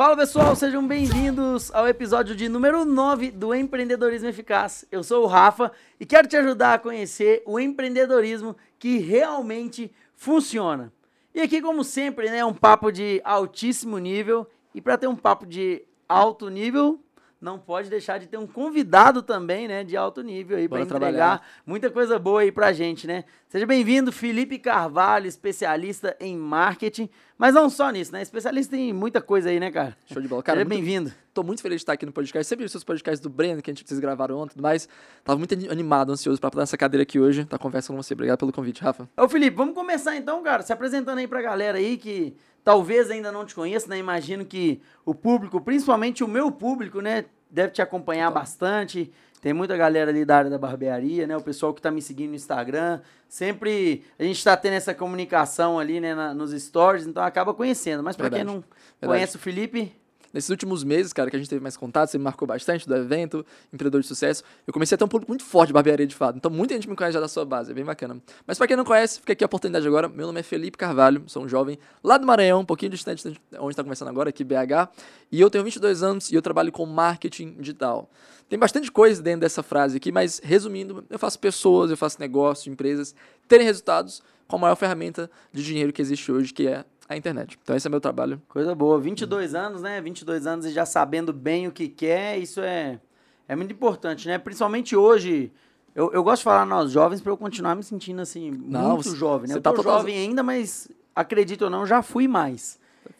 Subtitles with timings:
[0.00, 4.86] Fala pessoal, sejam bem-vindos ao episódio de número 9 do Empreendedorismo Eficaz.
[4.90, 5.70] Eu sou o Rafa
[6.00, 10.90] e quero te ajudar a conhecer o empreendedorismo que realmente funciona.
[11.34, 14.46] E aqui, como sempre, né, um papo de altíssimo nível.
[14.74, 16.98] E para ter um papo de alto nível,
[17.40, 21.00] não pode deixar de ter um convidado também, né, de alto nível aí para entregar
[21.00, 21.46] trabalhar.
[21.64, 23.24] muita coisa boa aí pra gente, né?
[23.48, 27.08] Seja bem-vindo, Felipe Carvalho, especialista em marketing,
[27.38, 28.20] mas não só nisso, né?
[28.20, 29.96] Especialista em muita coisa aí, né, cara?
[30.06, 30.42] Show de bola.
[30.42, 31.10] Cara, Seja bem-vindo.
[31.40, 32.46] Tô muito feliz de estar aqui no podcast.
[32.46, 34.86] Sempre os seus podcasts do Breno, que a gente vocês gravaram ontem, mas
[35.24, 38.12] tava muito animado, ansioso para dar essa cadeira aqui hoje, tá conversando com você.
[38.12, 39.08] Obrigado pelo convite, Rafa.
[39.16, 43.32] Ô, Felipe, vamos começar então, cara, se apresentando aí pra galera aí que talvez ainda
[43.32, 43.96] não te conheça, né?
[43.96, 48.34] Imagino que o público, principalmente o meu público, né, deve te acompanhar então.
[48.34, 49.10] bastante.
[49.40, 51.34] Tem muita galera ali da área da barbearia, né?
[51.34, 53.00] O pessoal que tá me seguindo no Instagram.
[53.26, 58.02] Sempre a gente tá tendo essa comunicação ali, né, na, nos stories, então acaba conhecendo.
[58.02, 58.62] Mas para quem não
[59.00, 59.06] Verdade.
[59.06, 59.98] conhece o Felipe,
[60.32, 62.94] Nesses últimos meses, cara, que a gente teve mais contato, você me marcou bastante do
[62.94, 66.14] evento, empreendedor de sucesso, eu comecei a ter um público muito forte de barbearia de
[66.14, 66.36] fato.
[66.36, 68.20] Então muita gente me conhece já da sua base, é bem bacana.
[68.46, 70.08] Mas para quem não conhece, fica aqui a oportunidade agora.
[70.08, 73.40] Meu nome é Felipe Carvalho, sou um jovem lá do Maranhão, um pouquinho distante de
[73.58, 74.88] onde está começando agora, aqui BH.
[75.32, 78.08] E eu tenho 22 anos e eu trabalho com marketing digital.
[78.48, 82.66] Tem bastante coisa dentro dessa frase aqui, mas resumindo, eu faço pessoas, eu faço negócios,
[82.66, 83.14] empresas
[83.46, 87.58] terem resultados com a maior ferramenta de dinheiro que existe hoje, que é a internet.
[87.60, 88.40] Então esse é meu trabalho.
[88.48, 88.98] Coisa boa.
[89.00, 90.00] 22 anos, né?
[90.00, 93.00] 22 anos e já sabendo bem o que quer, isso é,
[93.48, 94.38] é muito importante, né?
[94.38, 95.52] Principalmente hoje.
[95.92, 99.08] Eu, eu gosto de falar nós jovens para eu continuar me sentindo assim, não, muito
[99.08, 99.54] você, jovem, né?
[99.54, 102.78] Você eu tá tô jovem ainda, mas acredito ou não, já fui mais.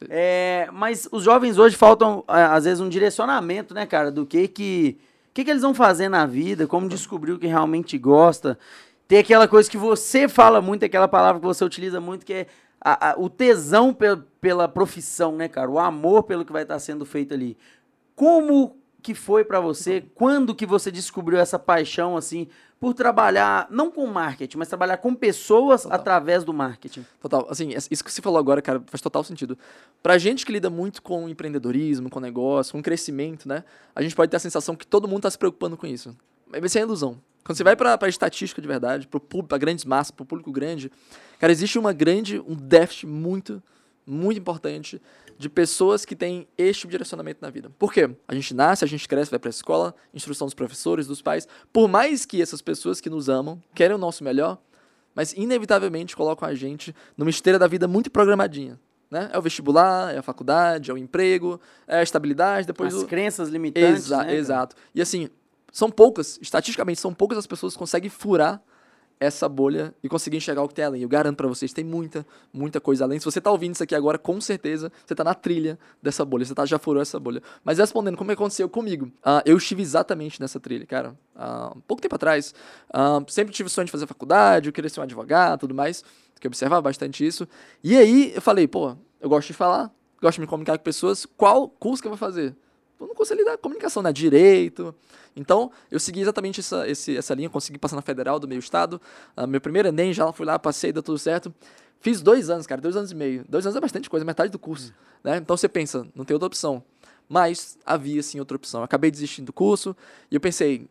[0.08, 4.98] É, mas os jovens hoje faltam, às vezes, um direcionamento, né, cara, do que que,
[5.34, 8.56] que, que eles vão fazer na vida, como descobrir o que realmente gosta.
[9.08, 12.46] Tem aquela coisa que você fala muito, aquela palavra que você utiliza muito, que é
[12.80, 15.70] a, a, o tesão pela, pela profissão, né, cara?
[15.70, 17.56] O amor pelo que vai estar sendo feito ali.
[18.14, 20.04] Como que foi para você?
[20.14, 22.48] Quando que você descobriu essa paixão, assim,
[22.78, 25.98] por trabalhar, não com marketing, mas trabalhar com pessoas total.
[25.98, 27.04] através do marketing?
[27.20, 27.46] Total.
[27.50, 29.58] Assim, isso que você falou agora, cara, faz total sentido.
[30.02, 33.64] Pra gente que lida muito com empreendedorismo, com negócio, com crescimento, né?
[33.94, 36.16] A gente pode ter a sensação que todo mundo tá se preocupando com isso.
[36.50, 37.20] Mas isso é ilusão.
[37.44, 40.90] Quando você vai para a estatística de verdade, para grandes massas, para o público grande,
[41.40, 43.60] cara, existe uma grande, um déficit muito,
[44.06, 45.02] muito importante
[45.40, 47.72] de pessoas que têm este tipo direcionamento na vida.
[47.78, 48.10] Por quê?
[48.28, 51.48] A gente nasce, a gente cresce, vai para a escola, instrução dos professores, dos pais.
[51.72, 54.58] Por mais que essas pessoas que nos amam querem o nosso melhor,
[55.14, 58.78] mas inevitavelmente colocam a gente numa esteira da vida muito programadinha.
[59.10, 59.30] Né?
[59.32, 61.58] É o vestibular, é a faculdade, é o emprego,
[61.88, 63.06] é a estabilidade, depois as o...
[63.06, 64.76] crenças limitantes, Exa né, Exato.
[64.94, 65.30] E assim,
[65.72, 68.62] são poucas, estatisticamente, são poucas as pessoas que conseguem furar
[69.20, 71.02] essa bolha e conseguir enxergar o que tem além.
[71.02, 73.18] Eu garanto para vocês, tem muita, muita coisa além.
[73.18, 76.44] Se você tá ouvindo isso aqui agora, com certeza você tá na trilha dessa bolha,
[76.44, 77.42] você tá, já furou essa bolha.
[77.62, 81.10] Mas respondendo como aconteceu comigo, uh, eu estive exatamente nessa trilha, cara.
[81.36, 82.54] Uh, um pouco tempo atrás,
[82.88, 86.02] uh, sempre tive sonho de fazer faculdade, eu queria ser um advogado tudo mais,
[86.40, 87.46] que eu observava bastante isso.
[87.84, 91.26] E aí eu falei, pô, eu gosto de falar, gosto de me comunicar com pessoas,
[91.36, 92.56] qual curso que eu vou fazer?
[93.00, 94.12] Eu não consegui lidar com comunicação, né?
[94.12, 94.94] Direito.
[95.34, 99.00] Então, eu segui exatamente essa, esse, essa linha, consegui passar na federal do meu estado.
[99.36, 101.54] Uh, meu primeiro Enem, já fui lá, passei, deu tudo certo.
[102.00, 103.44] Fiz dois anos, cara, dois anos e meio.
[103.48, 104.92] Dois anos é bastante coisa, metade do curso.
[105.22, 105.36] Né?
[105.36, 106.82] Então você pensa, não tem outra opção.
[107.28, 108.80] Mas havia sim outra opção.
[108.80, 109.96] Eu acabei desistindo do curso
[110.30, 110.88] e eu pensei,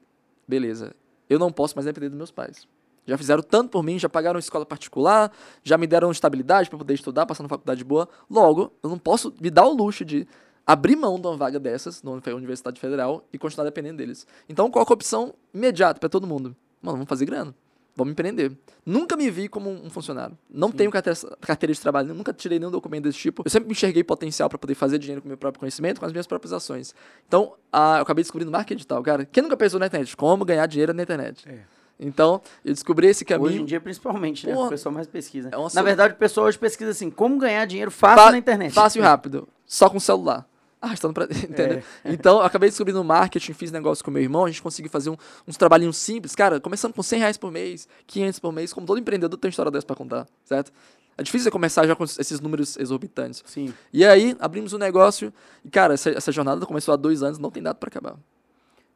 [0.48, 0.96] beleza,
[1.30, 2.68] eu não posso mais depender dos meus pais.
[3.06, 5.32] Já fizeram tanto por mim, já pagaram escola particular,
[5.64, 8.08] já me deram estabilidade para poder estudar, passar na faculdade boa.
[8.30, 10.28] Logo, eu não posso me dar o luxo de
[10.70, 14.28] abrir mão de uma vaga dessas na Universidade Federal e continuar dependendo deles.
[14.48, 16.56] Então, qual é a opção imediata para todo mundo?
[16.80, 17.56] Mano, vamos fazer grana.
[17.96, 18.56] Vamos empreender.
[18.86, 20.38] Nunca me vi como um funcionário.
[20.48, 20.78] Não Sim.
[20.78, 23.42] tenho carteira, de trabalho, nunca tirei nenhum documento desse tipo.
[23.44, 26.06] Eu sempre me enxerguei potencial para poder fazer dinheiro com o meu próprio conhecimento, com
[26.06, 26.94] as minhas próprias ações.
[27.28, 29.26] Então, eu acabei descobrindo marketing digital, cara.
[29.26, 30.16] Quem nunca pensou na internet?
[30.16, 31.50] Como ganhar dinheiro na internet?
[31.50, 31.62] É.
[32.00, 33.50] Então, eu descobri esse caminho.
[33.50, 34.56] Hoje em dia, principalmente, né?
[34.56, 35.50] o pessoal mais pesquisa.
[35.50, 38.72] É Na verdade, o pessoal hoje pesquisa assim, como ganhar dinheiro fácil na internet.
[38.72, 39.50] Fácil e rápido.
[39.66, 40.49] Só com celular
[40.82, 41.26] arrastando pra.
[41.26, 41.82] Entendeu?
[42.04, 42.14] É.
[42.14, 45.18] Então, eu acabei descobrindo marketing, fiz negócio com meu irmão, a gente conseguiu fazer um,
[45.48, 46.36] uns trabalhinhos simples.
[46.36, 49.72] Cara, começando com 100 reais por mês, 500 por mês, como todo empreendedor tem história
[49.72, 50.72] dessa pra contar, certo?
[51.18, 53.44] É difícil você começar já com esses números exorbitantes.
[53.46, 53.74] Sim.
[53.92, 55.34] E aí, abrimos um negócio,
[55.66, 58.16] e, cara, essa, essa jornada começou há dois anos, não tem dado para acabar.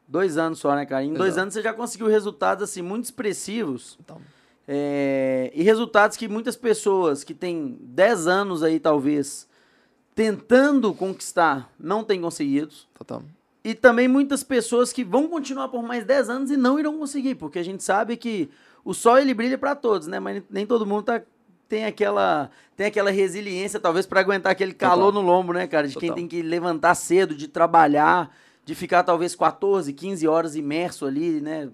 [0.07, 1.03] Dois anos só, né, cara?
[1.03, 1.19] Em Exato.
[1.19, 3.97] dois anos você já conseguiu resultados, assim, muito expressivos.
[4.00, 4.21] Então.
[4.65, 9.47] É, e resultados que muitas pessoas que têm 10 anos aí, talvez,
[10.15, 12.74] tentando conquistar não têm conseguido.
[12.94, 13.24] Total.
[13.63, 17.36] E também muitas pessoas que vão continuar por mais 10 anos e não irão conseguir,
[17.36, 18.50] porque a gente sabe que
[18.83, 20.19] o sol ele brilha para todos, né?
[20.19, 21.21] Mas nem todo mundo tá
[21.69, 25.24] tem aquela, tem aquela resiliência, talvez, para aguentar aquele calor Total.
[25.24, 25.88] no lombo, né, cara?
[25.88, 26.07] De Total.
[26.07, 31.42] quem tem que levantar cedo, de trabalhar, de ficar talvez 14, 15 horas imerso ali,
[31.42, 31.69] né?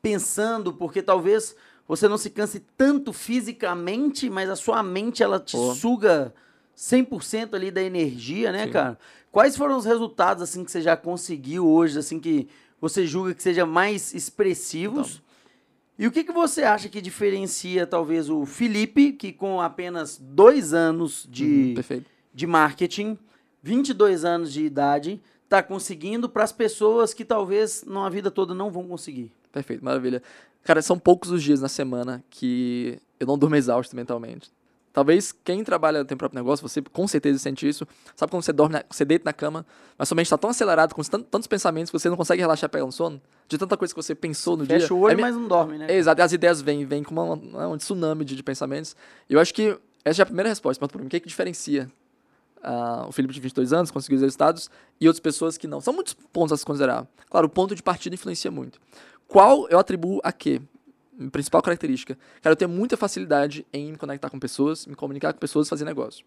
[0.00, 1.54] Pensando, porque talvez
[1.86, 6.32] você não se canse tanto fisicamente, mas a sua mente ela te suga
[6.82, 8.72] 100% ali da energia, né, Sim.
[8.72, 8.98] cara?
[9.30, 12.48] Quais foram os resultados assim que você já conseguiu hoje, assim que
[12.80, 15.12] você julga que sejam mais expressivos?
[15.14, 15.32] Então.
[15.96, 20.74] E o que, que você acha que diferencia talvez o Felipe, que com apenas dois
[20.74, 22.02] anos de, uhum,
[22.34, 23.16] de marketing,
[23.62, 28.72] 22 anos de idade, está conseguindo para as pessoas que talvez na vida toda não
[28.72, 29.30] vão conseguir?
[29.52, 30.20] Perfeito, maravilha.
[30.64, 34.50] Cara, são poucos os dias na semana que eu não durmo exausto mentalmente.
[34.92, 37.86] Talvez quem trabalha tem próprio negócio, você com certeza sente isso.
[38.14, 39.64] Sabe quando você dorme, na, você deita na cama,
[39.96, 42.84] mas sua mente está tão acelerada, com tantos pensamentos, que você não consegue relaxar pegar
[42.84, 43.20] um sono?
[43.48, 44.86] De tanta coisa que você pensou no Fecha dia.
[44.86, 45.86] Fecha o olho, é, mas não dorme, né?
[45.88, 48.94] É, exato, e as ideias vêm, vêm com uma, um tsunami de, de pensamentos.
[49.30, 50.82] E eu acho que essa é a primeira resposta.
[50.82, 51.90] Mas, por mim, o que, é que diferencia
[52.62, 55.80] uh, o Felipe de 22 anos, conseguiu os resultados, e outras pessoas que não?
[55.80, 57.06] São muitos pontos a se considerar.
[57.30, 58.80] Claro, o ponto de partida influencia muito.
[59.26, 60.60] Qual eu atribuo a quê?
[61.30, 62.18] Principal característica.
[62.40, 65.70] Cara, eu tenho muita facilidade em me conectar com pessoas, me comunicar com pessoas e
[65.70, 66.24] fazer negócio.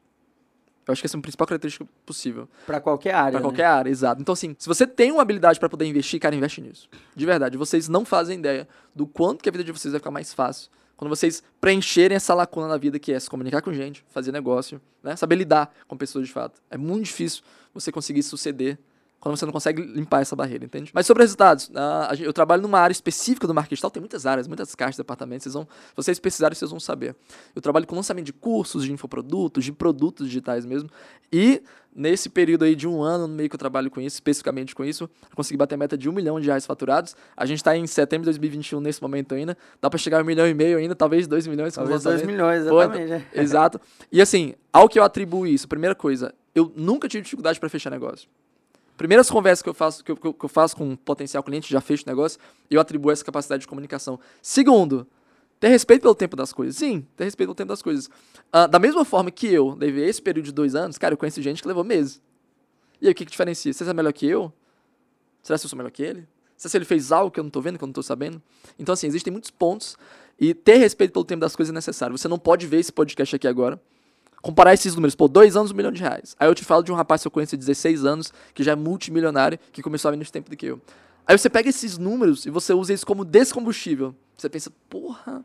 [0.88, 2.48] Eu acho que essa é a principal característica possível.
[2.66, 3.32] Para qualquer área.
[3.32, 3.70] Para qualquer né?
[3.70, 4.22] área, exato.
[4.22, 6.88] Então, assim, se você tem uma habilidade para poder investir, cara, investe nisso.
[7.16, 7.58] De verdade.
[7.58, 10.70] Vocês não fazem ideia do quanto que a vida de vocês vai ficar mais fácil
[10.96, 14.82] quando vocês preencherem essa lacuna na vida que é se comunicar com gente, fazer negócio,
[15.04, 15.16] né?
[15.16, 16.62] saber lidar com pessoas de fato.
[16.70, 17.44] É muito difícil
[17.74, 18.80] você conseguir suceder
[19.20, 20.92] quando você não consegue limpar essa barreira, entende?
[20.94, 24.48] Mas sobre resultados, uh, eu trabalho numa área específica do marketing digital, tem muitas áreas,
[24.48, 27.16] muitas caixas de departamentos, vocês vão, se vocês precisarem, vocês vão saber.
[27.56, 30.90] Eu trabalho com lançamento de cursos, de infoprodutos, de produtos digitais mesmo,
[31.34, 31.62] e
[31.96, 34.84] nesse período aí de um ano, no meio que eu trabalho com isso, especificamente com
[34.84, 37.16] isso, consegui bater a meta de um milhão de reais faturados.
[37.38, 39.58] A gente está em setembro de 2021 nesse momento ainda.
[39.82, 41.74] Dá para chegar a um milhão e meio ainda, talvez dois milhões.
[41.74, 43.10] Talvez dois milhões, exatamente.
[43.10, 43.26] Né?
[43.34, 43.80] Exato.
[44.12, 47.90] E assim, ao que eu atribuo isso, primeira coisa, eu nunca tive dificuldade para fechar
[47.90, 48.28] negócio.
[48.98, 51.82] Primeiras conversas que eu faço, que eu, que eu faço com um potencial cliente, já
[51.82, 52.40] fecho negócio,
[52.70, 54.20] eu atribuo essa capacidade de comunicação.
[54.42, 55.06] Segundo,
[55.60, 56.78] ter respeito pelo tempo das coisas.
[56.78, 58.08] Sim, ter respeito pelo tempo das coisas.
[58.54, 61.42] Uh, da mesma forma que eu levei esse período de dois anos, cara, eu conheço
[61.42, 62.22] gente que levou meses.
[63.02, 63.74] E aí, o que, que diferencia?
[63.74, 64.52] Você é melhor que eu?
[65.44, 66.28] Será que eu sou melhor que ele?
[66.56, 68.42] Será que ele fez algo que eu não estou vendo, que eu não estou sabendo?
[68.80, 69.98] Então, assim, existem muitos pontos
[70.40, 72.18] e ter respeito pelo tempo das coisas é necessário.
[72.18, 73.80] Você não pode ver esse podcast aqui agora
[74.46, 76.36] comparar esses números, pô, dois anos, um milhão de reais.
[76.40, 78.74] Aí eu te falo de um rapaz que eu conheço de 16 anos, que já
[78.74, 80.80] é multimilionário, que começou a menos tempo do que eu.
[81.26, 84.16] Aí você pega esses números e você usa isso como descombustível.
[84.38, 85.44] Você pensa, porra,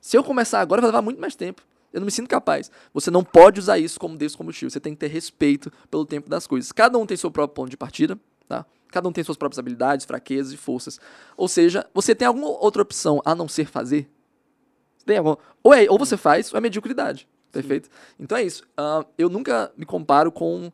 [0.00, 1.60] se eu começar agora vai levar muito mais tempo.
[1.92, 2.70] Eu não me sinto capaz.
[2.94, 4.70] Você não pode usar isso como descombustível.
[4.70, 6.70] Você tem que ter respeito pelo tempo das coisas.
[6.70, 8.16] Cada um tem seu próprio ponto de partida,
[8.46, 8.64] tá?
[8.86, 11.00] Cada um tem suas próprias habilidades, fraquezas e forças.
[11.36, 14.08] Ou seja, você tem alguma outra opção a não ser fazer?
[15.04, 15.38] Tem alguma...
[15.60, 17.26] Ou, é, ou você faz, ou é mediocridade.
[17.52, 17.88] Perfeito?
[18.18, 18.62] Então é isso.
[18.78, 20.70] Uh, eu nunca me comparo com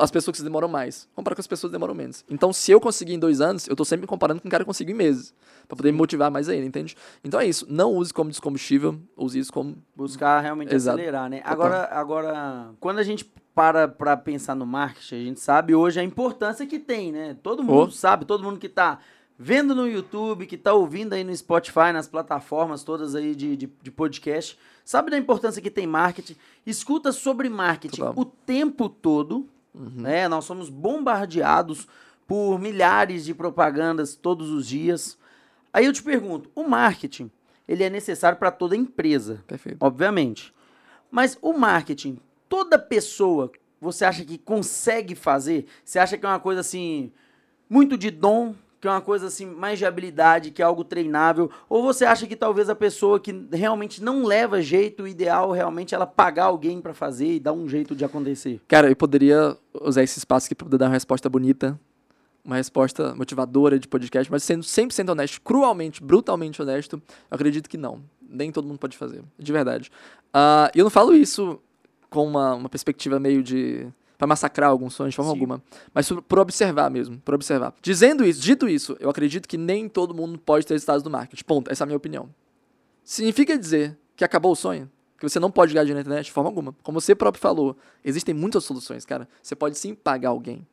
[0.00, 1.08] as pessoas que demoram mais.
[1.14, 2.24] Comparo com as pessoas que demoram menos.
[2.28, 4.64] Então, se eu conseguir em dois anos, eu tô sempre me comparando com um cara
[4.64, 5.34] que conseguiu em meses.
[5.68, 6.96] para poder me motivar mais ainda, entende?
[7.22, 7.66] Então é isso.
[7.68, 9.76] Não use como descombustível, use isso como.
[9.94, 10.98] Buscar realmente Exato.
[10.98, 11.40] acelerar, né?
[11.44, 13.24] Agora, agora, quando a gente
[13.54, 17.36] para para pensar no marketing, a gente sabe hoje a importância que tem, né?
[17.42, 17.90] Todo mundo oh.
[17.90, 18.98] sabe, todo mundo que tá
[19.38, 23.72] vendo no YouTube, que tá ouvindo aí no Spotify, nas plataformas todas aí de, de,
[23.82, 28.14] de podcast sabe da importância que tem marketing, escuta sobre marketing Total.
[28.16, 29.48] o tempo todo.
[29.74, 30.02] Uhum.
[30.02, 30.28] Né?
[30.28, 31.88] Nós somos bombardeados
[32.26, 35.18] por milhares de propagandas todos os dias.
[35.72, 37.30] Aí eu te pergunto, o marketing,
[37.66, 39.78] ele é necessário para toda empresa, Perfeito.
[39.80, 40.54] obviamente.
[41.10, 42.18] Mas o marketing,
[42.48, 45.66] toda pessoa, você acha que consegue fazer?
[45.84, 47.12] Você acha que é uma coisa assim
[47.68, 48.54] muito de dom,
[48.84, 51.50] que é uma coisa assim mais de habilidade, que é algo treinável?
[51.70, 55.96] Ou você acha que talvez a pessoa que realmente não leva jeito, ideal realmente é
[55.96, 58.60] ela pagar alguém para fazer e dar um jeito de acontecer?
[58.68, 61.80] Cara, eu poderia usar esse espaço aqui para poder dar uma resposta bonita,
[62.44, 67.78] uma resposta motivadora de podcast, mas sendo 100% honesto, cruelmente, brutalmente honesto, eu acredito que
[67.78, 68.02] não.
[68.20, 69.90] Nem todo mundo pode fazer, de verdade.
[70.28, 71.58] Uh, eu não falo isso
[72.10, 75.36] com uma, uma perspectiva meio de para massacrar alguns sonhos de forma Sim.
[75.36, 77.74] alguma, mas por observar mesmo, por observar.
[77.82, 81.44] Dizendo isso, dito isso, eu acredito que nem todo mundo pode ter resultados do marketing.
[81.44, 81.70] Ponto.
[81.70, 82.28] Essa é a minha opinião.
[83.02, 84.90] Significa dizer que acabou o sonho?
[85.18, 86.74] Que você não pode ganhar dinheiro na internet de forma alguma.
[86.82, 89.28] Como você próprio falou, existem muitas soluções, cara.
[89.42, 90.66] Você pode sim pagar alguém.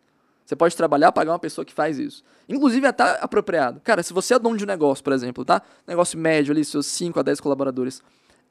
[0.46, 2.24] Você pode trabalhar, pagar uma pessoa que faz isso.
[2.50, 3.80] Inclusive, é até apropriado.
[3.82, 5.62] Cara, se você é dono de um negócio, por exemplo, tá?
[5.88, 8.02] Negócio médio ali, seus 5 a 10 colaboradores.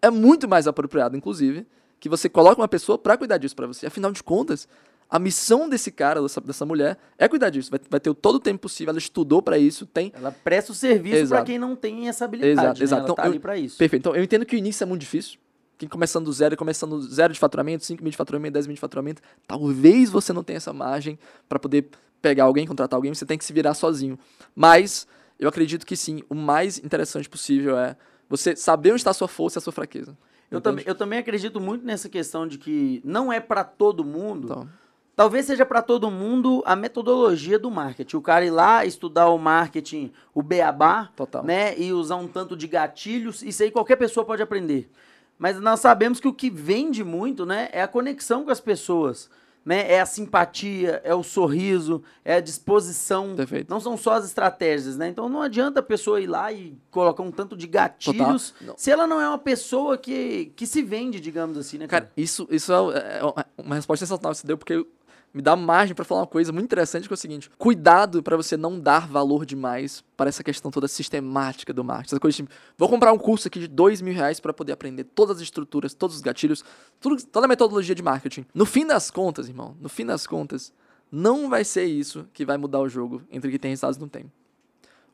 [0.00, 1.66] É muito mais apropriado, inclusive,
[2.00, 3.86] que você coloque uma pessoa para cuidar disso para você.
[3.86, 4.66] Afinal de contas,
[5.08, 7.70] a missão desse cara, dessa, dessa mulher, é cuidar disso.
[7.70, 8.90] Vai, vai ter todo o tempo possível.
[8.90, 10.10] Ela estudou para isso, tem.
[10.14, 12.52] Ela presta o serviço para quem não tem essa habilidade.
[12.52, 12.84] Exato, né?
[12.84, 13.00] exato.
[13.00, 13.76] Ela então, tá eu, ali isso.
[13.76, 14.00] Perfeito.
[14.00, 15.38] Então, eu entendo que o início é muito difícil.
[15.76, 18.80] quem começando do zero, começando zero de faturamento, 5 mil de faturamento, 10 mil de
[18.80, 21.90] faturamento, talvez você não tenha essa margem para poder
[22.22, 24.18] pegar alguém, contratar alguém, você tem que se virar sozinho.
[24.54, 25.06] Mas
[25.38, 27.96] eu acredito que sim, o mais interessante possível é
[28.28, 30.16] você saber onde está a sua força e a sua fraqueza.
[30.50, 34.46] Eu também, eu também acredito muito nessa questão de que não é para todo mundo.
[34.46, 34.68] Então.
[35.14, 38.16] Talvez seja para todo mundo a metodologia do marketing.
[38.16, 41.44] O cara ir lá estudar o marketing, o beabá, Total.
[41.44, 44.90] né, e usar um tanto de gatilhos, isso aí qualquer pessoa pode aprender.
[45.38, 49.30] Mas nós sabemos que o que vende muito, né, é a conexão com as pessoas
[49.64, 49.92] né?
[49.92, 53.34] É a simpatia, é o sorriso, é a disposição.
[53.36, 53.70] Perfeito.
[53.70, 55.08] Não são só as estratégias, né?
[55.08, 59.06] Então não adianta a pessoa ir lá e colocar um tanto de gatilhos se ela
[59.06, 61.86] não é uma pessoa que, que se vende, digamos assim, né?
[61.86, 63.24] Cara, cara isso, isso é, é
[63.62, 64.86] uma resposta sensacional que você deu, porque
[65.32, 68.36] me dá margem para falar uma coisa muito interessante que é o seguinte: cuidado para
[68.36, 72.14] você não dar valor demais para essa questão toda sistemática do marketing.
[72.14, 75.04] Essa coisa tipo, vou comprar um curso aqui de dois mil reais para poder aprender
[75.04, 76.64] todas as estruturas, todos os gatilhos,
[77.00, 78.44] tudo, toda a metodologia de marketing.
[78.52, 80.72] No fim das contas, irmão, no fim das contas,
[81.10, 84.08] não vai ser isso que vai mudar o jogo entre que tem resultados e não
[84.08, 84.30] tem.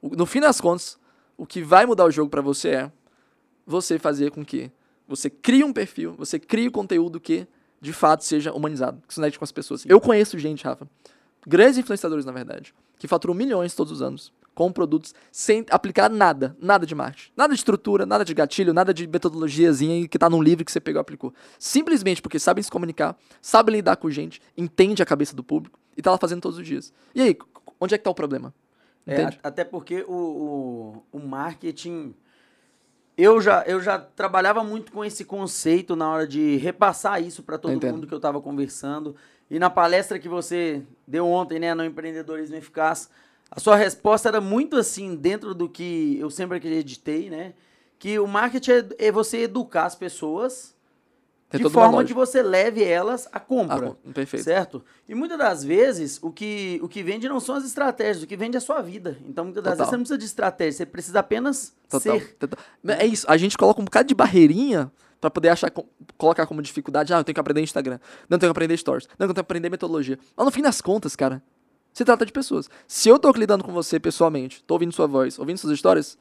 [0.03, 0.99] No fim das contas,
[1.37, 2.93] o que vai mudar o jogo para você é
[3.67, 4.71] você fazer com que
[5.07, 7.47] você crie um perfil, você crie o conteúdo que
[7.81, 9.83] de fato seja humanizado, que se conecte com as pessoas.
[9.83, 9.89] Sim.
[9.91, 10.89] Eu conheço gente, Rafa,
[11.47, 16.57] grandes influenciadores, na verdade, que faturam milhões todos os anos com produtos sem aplicar nada,
[16.59, 20.43] nada de marketing, nada de estrutura, nada de gatilho, nada de metodologiazinha que tá num
[20.43, 21.35] livro que você pegou e aplicou.
[21.59, 26.01] Simplesmente porque sabem se comunicar, sabem lidar com gente, entende a cabeça do público e
[26.01, 26.91] tá lá fazendo todos os dias.
[27.15, 27.37] E aí,
[27.79, 28.55] onde é que tá o problema?
[29.07, 32.15] É, até porque o, o, o marketing
[33.17, 37.57] eu já, eu já trabalhava muito com esse conceito na hora de repassar isso para
[37.57, 37.95] todo Entendo.
[37.95, 39.17] mundo que eu estava conversando.
[39.51, 43.09] E na palestra que você deu ontem, né, no Empreendedorismo Eficaz,
[43.51, 47.55] a sua resposta era muito assim, dentro do que eu sempre acreditei, né?
[47.99, 50.76] Que o marketing é, é você educar as pessoas
[51.51, 53.97] de forma que você leve elas à compra.
[54.07, 54.43] Ah, perfeito.
[54.43, 54.85] Certo?
[55.09, 58.37] E muitas das vezes, o que, o que vende não são as estratégias, o que
[58.37, 59.17] vende é a sua vida.
[59.29, 59.77] Então, muitas das Total.
[59.77, 62.19] vezes, você não precisa de estratégia, você precisa apenas Total.
[62.19, 62.35] ser.
[62.35, 62.59] Total.
[62.99, 65.71] É isso, a gente coloca um bocado de barreirinha para poder achar,
[66.19, 67.99] colocar como dificuldade, ah, eu tenho que aprender Instagram,
[68.29, 70.19] não tenho que aprender stories, não, eu tenho que aprender metodologia.
[70.37, 71.43] Mas no fim das contas, cara,
[71.93, 72.69] se trata de pessoas.
[72.87, 76.19] Se eu tô lidando com você pessoalmente, tô ouvindo sua voz, ouvindo suas histórias,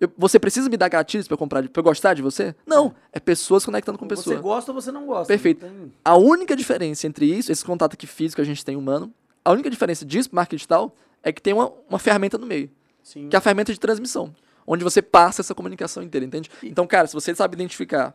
[0.00, 2.54] eu, você precisa me dar gatilhos para comprar, para eu gostar de você?
[2.66, 4.36] Não, é pessoas conectando com pessoas.
[4.36, 5.26] Você gosta ou você não gosta.
[5.26, 5.66] Perfeito.
[5.66, 5.92] Tem...
[6.04, 9.12] A única diferença entre isso, esse contato aqui físico que a gente tem humano,
[9.44, 12.70] a única diferença disso pro marketing digital é que tem uma, uma ferramenta no meio.
[13.02, 13.28] Sim.
[13.28, 14.34] Que é a ferramenta de transmissão,
[14.66, 16.50] onde você passa essa comunicação inteira, entende?
[16.62, 18.14] Então, cara, se você sabe identificar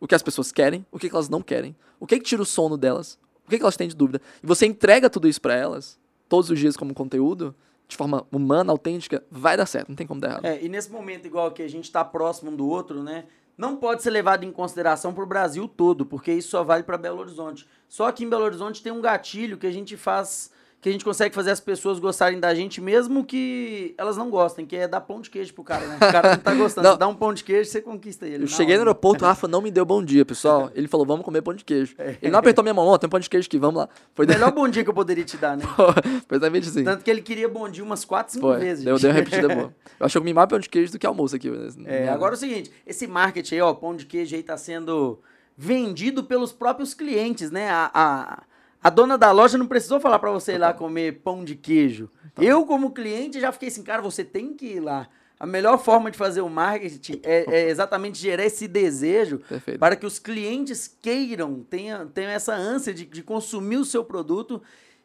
[0.00, 2.42] o que as pessoas querem, o que, que elas não querem, o que, que tira
[2.42, 5.40] o sono delas, o que, que elas têm de dúvida, e você entrega tudo isso
[5.40, 7.54] para elas todos os dias como conteúdo,
[7.88, 10.44] de forma humana, autêntica, vai dar certo, não tem como dar errado.
[10.44, 13.24] É, e nesse momento, igual que a gente está próximo um do outro, né?
[13.56, 16.98] Não pode ser levado em consideração para o Brasil todo, porque isso só vale para
[16.98, 17.66] Belo Horizonte.
[17.88, 21.04] Só que em Belo Horizonte tem um gatilho que a gente faz que a gente
[21.04, 25.00] consegue fazer as pessoas gostarem da gente, mesmo que elas não gostem, que é dar
[25.00, 25.96] pão de queijo pro cara, né?
[25.96, 26.88] O cara não tá gostando.
[26.88, 26.96] Não.
[26.96, 28.44] Dá um pão de queijo, você conquista ele.
[28.44, 28.84] Eu cheguei hora.
[28.84, 30.70] no aeroporto, o Rafa não me deu bom dia, pessoal.
[30.74, 31.94] Ele falou, vamos comer pão de queijo.
[31.98, 32.16] É.
[32.22, 33.88] Ele não apertou minha mão, ó, tem um pão de queijo aqui, vamos lá.
[34.14, 35.64] Foi o melhor bom dia que eu poderia te dar, né?
[36.30, 36.84] Exatamente sim.
[36.84, 38.58] Tanto que ele queria bom dia umas 4, 5 Foi.
[38.58, 38.84] vezes.
[38.84, 39.74] Deu, deu uma repetida boa.
[39.98, 41.50] Eu acho que eu comi mais pão de queijo do que almoço aqui.
[41.86, 45.18] É, agora é o seguinte, esse marketing aí, ó, pão de queijo aí tá sendo
[45.56, 47.70] vendido pelos próprios clientes, né?
[47.70, 48.42] a, a
[48.86, 52.08] a dona da loja não precisou falar para você ir lá comer pão de queijo.
[52.32, 52.40] Tá.
[52.44, 55.08] Eu, como cliente, já fiquei assim, cara, você tem que ir lá.
[55.40, 59.80] A melhor forma de fazer o marketing é, é exatamente gerar esse desejo Perfeito.
[59.80, 64.62] para que os clientes queiram, tenham, tenham essa ânsia de, de consumir o seu produto.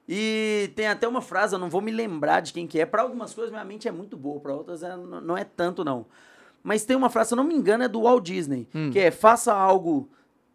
[0.07, 2.85] E tem até uma frase, eu não vou me lembrar de quem que é.
[2.85, 6.05] Para algumas coisas, minha mente é muito boa, para outras é, não é tanto, não.
[6.61, 8.91] Mas tem uma frase, se eu não me engano, é do Walt Disney, hum.
[8.91, 10.07] que é faça algo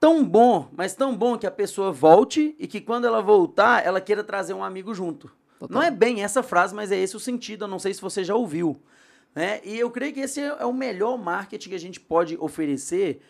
[0.06, 4.00] tão bom, mas tão bom que a pessoa volte e que quando ela voltar, ela
[4.00, 5.28] queira trazer um amigo junto.
[5.58, 5.75] Total.
[5.75, 7.64] Não é bem essa frase, mas é esse o sentido.
[7.64, 8.80] Eu não sei se você já ouviu.
[9.34, 9.60] Né?
[9.64, 13.20] E eu creio que esse é o melhor marketing que a gente pode oferecer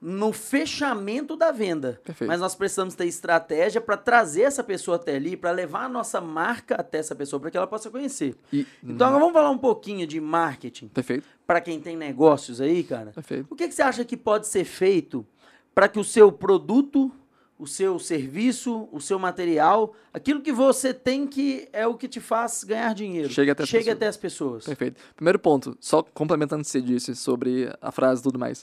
[0.00, 2.00] no fechamento da venda.
[2.02, 2.28] Perfeito.
[2.28, 6.18] Mas nós precisamos ter estratégia para trazer essa pessoa até ali, para levar a nossa
[6.18, 8.34] marca até essa pessoa, para que ela possa conhecer.
[8.50, 10.88] E, então, agora vamos falar um pouquinho de marketing.
[10.88, 11.28] Perfeito.
[11.46, 13.10] Para quem tem negócios aí, cara.
[13.10, 13.48] Perfeito.
[13.50, 15.26] O que, que você acha que pode ser feito
[15.74, 17.10] para que o seu produto,
[17.58, 22.20] o seu serviço, o seu material, aquilo que você tem que é o que te
[22.20, 23.30] faz ganhar dinheiro.
[23.30, 23.96] Chegue até as, Chegue pessoas.
[23.96, 24.64] Até as pessoas.
[24.64, 25.00] Perfeito.
[25.14, 28.62] Primeiro ponto, só complementando o que você disse sobre a frase e tudo mais.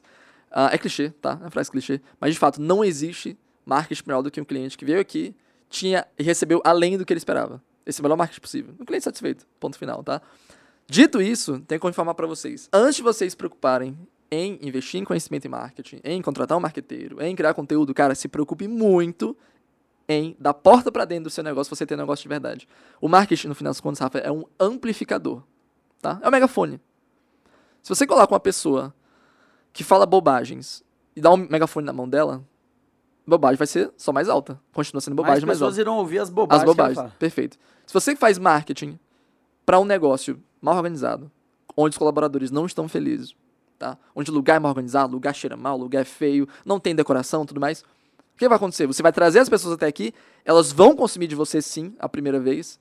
[0.51, 1.39] Uh, é clichê, tá?
[1.45, 2.01] É frase clichê.
[2.19, 5.35] Mas, de fato, não existe marketing melhor do que um cliente que veio aqui,
[5.69, 7.61] tinha e recebeu além do que ele esperava.
[7.85, 8.73] Esse é o melhor marketing possível.
[8.79, 9.47] Um cliente satisfeito.
[9.59, 10.21] Ponto final, tá?
[10.87, 12.67] Dito isso, tenho que informar para vocês.
[12.73, 13.95] Antes de vocês se preocuparem
[14.31, 18.27] em investir em conhecimento em marketing, em contratar um marqueteiro, em criar conteúdo, cara, se
[18.27, 19.36] preocupe muito
[20.07, 22.67] em da porta para dentro do seu negócio você ter um negócio de verdade.
[23.00, 25.43] O marketing, no final das contas, Rafa, é um amplificador,
[26.01, 26.19] tá?
[26.21, 26.79] É um megafone.
[27.81, 28.93] Se você coloca uma pessoa
[29.71, 30.83] que fala bobagens
[31.15, 32.43] e dá um megafone na mão dela,
[33.25, 34.59] bobagem vai ser só mais alta.
[34.74, 35.69] Continua sendo bobagem mais alta.
[35.69, 36.62] As pessoas irão ouvir as bobagens.
[36.62, 37.57] As bobagens, perfeito.
[37.86, 39.00] Se você faz marketing
[39.65, 41.31] para um negócio mal organizado,
[41.77, 43.36] onde os colaboradores não estão felizes,
[43.79, 43.98] tá?
[44.13, 47.59] Onde lugar é mal organizado, lugar cheira mal, lugar é feio, não tem decoração, tudo
[47.59, 47.81] mais.
[47.81, 48.86] O que vai acontecer?
[48.86, 50.13] Você vai trazer as pessoas até aqui,
[50.45, 52.79] elas vão consumir de você sim a primeira vez,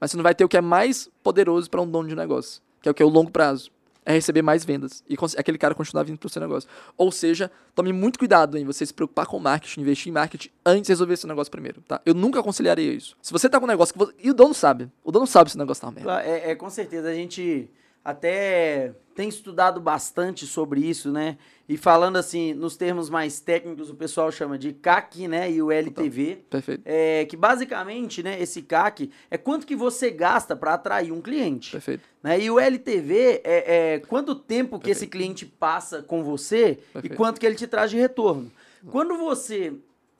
[0.00, 2.62] mas você não vai ter o que é mais poderoso para um dono de negócio,
[2.80, 3.70] que é o que é o longo prazo
[4.06, 6.70] é receber mais vendas e aquele cara continuar vindo para o seu negócio.
[6.96, 10.86] Ou seja, tome muito cuidado em você se preocupar com marketing, investir em marketing antes
[10.86, 12.00] de resolver esse negócio primeiro, tá?
[12.06, 13.16] Eu nunca aconselharia isso.
[13.20, 14.14] Se você tá com um negócio que você...
[14.22, 16.22] e o dono sabe, o dono sabe se o negócio tá uma merda.
[16.22, 17.68] É, é com certeza a gente
[18.06, 21.36] até tem estudado bastante sobre isso, né?
[21.68, 25.50] E falando assim, nos termos mais técnicos, o pessoal chama de CAC, né?
[25.50, 26.30] E o LTV.
[26.30, 26.82] Então, perfeito.
[26.84, 31.72] É, que basicamente, né, esse CAC é quanto que você gasta para atrair um cliente.
[31.72, 32.04] Perfeito.
[32.22, 32.40] Né?
[32.42, 34.84] E o LTV é, é quanto tempo Perfeito.
[34.84, 37.12] que esse cliente passa com você Perfeito.
[37.12, 38.52] e quanto que ele te traz de retorno.
[38.88, 39.72] Quando você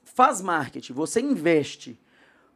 [0.03, 1.97] faz marketing, você investe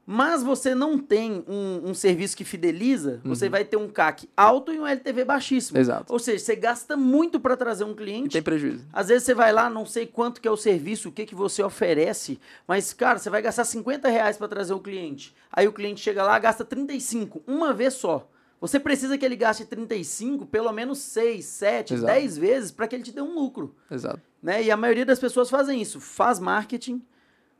[0.05, 3.33] mas você não tem um, um serviço que fideliza, uhum.
[3.33, 5.77] você vai ter um CAC alto e um LTV baixíssimo.
[5.77, 6.11] Exato.
[6.11, 8.27] Ou seja, você gasta muito para trazer um cliente.
[8.27, 8.85] E tem prejuízo.
[8.91, 11.35] Às vezes você vai lá, não sei quanto que é o serviço, o que, que
[11.35, 15.35] você oferece, mas, cara, você vai gastar 50 reais para trazer o cliente.
[15.51, 18.27] Aí o cliente chega lá, gasta 35, uma vez só.
[18.59, 22.13] Você precisa que ele gaste 35, pelo menos 6, 7, Exato.
[22.13, 23.75] 10 vezes para que ele te dê um lucro.
[23.89, 24.21] Exato.
[24.41, 24.63] Né?
[24.63, 25.99] E a maioria das pessoas fazem isso.
[25.99, 27.01] Faz marketing,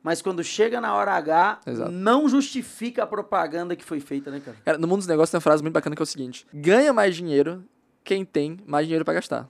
[0.04, 1.92] mas quando chega na hora H, Exato.
[1.92, 4.58] não justifica a propaganda que foi feita, né, cara?
[4.66, 6.92] Cara, no mundo dos negócios tem uma frase muito bacana que é o seguinte: ganha
[6.92, 7.64] mais dinheiro
[8.04, 9.48] quem tem mais dinheiro para gastar.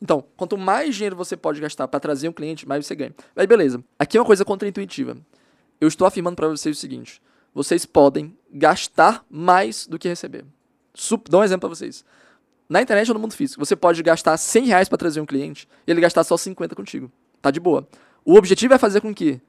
[0.00, 3.12] Então, quanto mais dinheiro você pode gastar para trazer um cliente, mais você ganha.
[3.34, 3.82] Aí, beleza.
[3.98, 5.16] Aqui é uma coisa contraintuitiva.
[5.80, 7.20] Eu estou afirmando para vocês o seguinte:
[7.52, 10.44] vocês podem gastar mais do que receber.
[10.94, 12.04] Sup Dá um exemplo para vocês.
[12.68, 15.66] Na internet ou no mundo físico, você pode gastar 100 reais para trazer um cliente
[15.86, 17.10] e ele gastar só 50 contigo.
[17.40, 17.88] Tá de boa.
[18.24, 19.40] O objetivo é fazer com que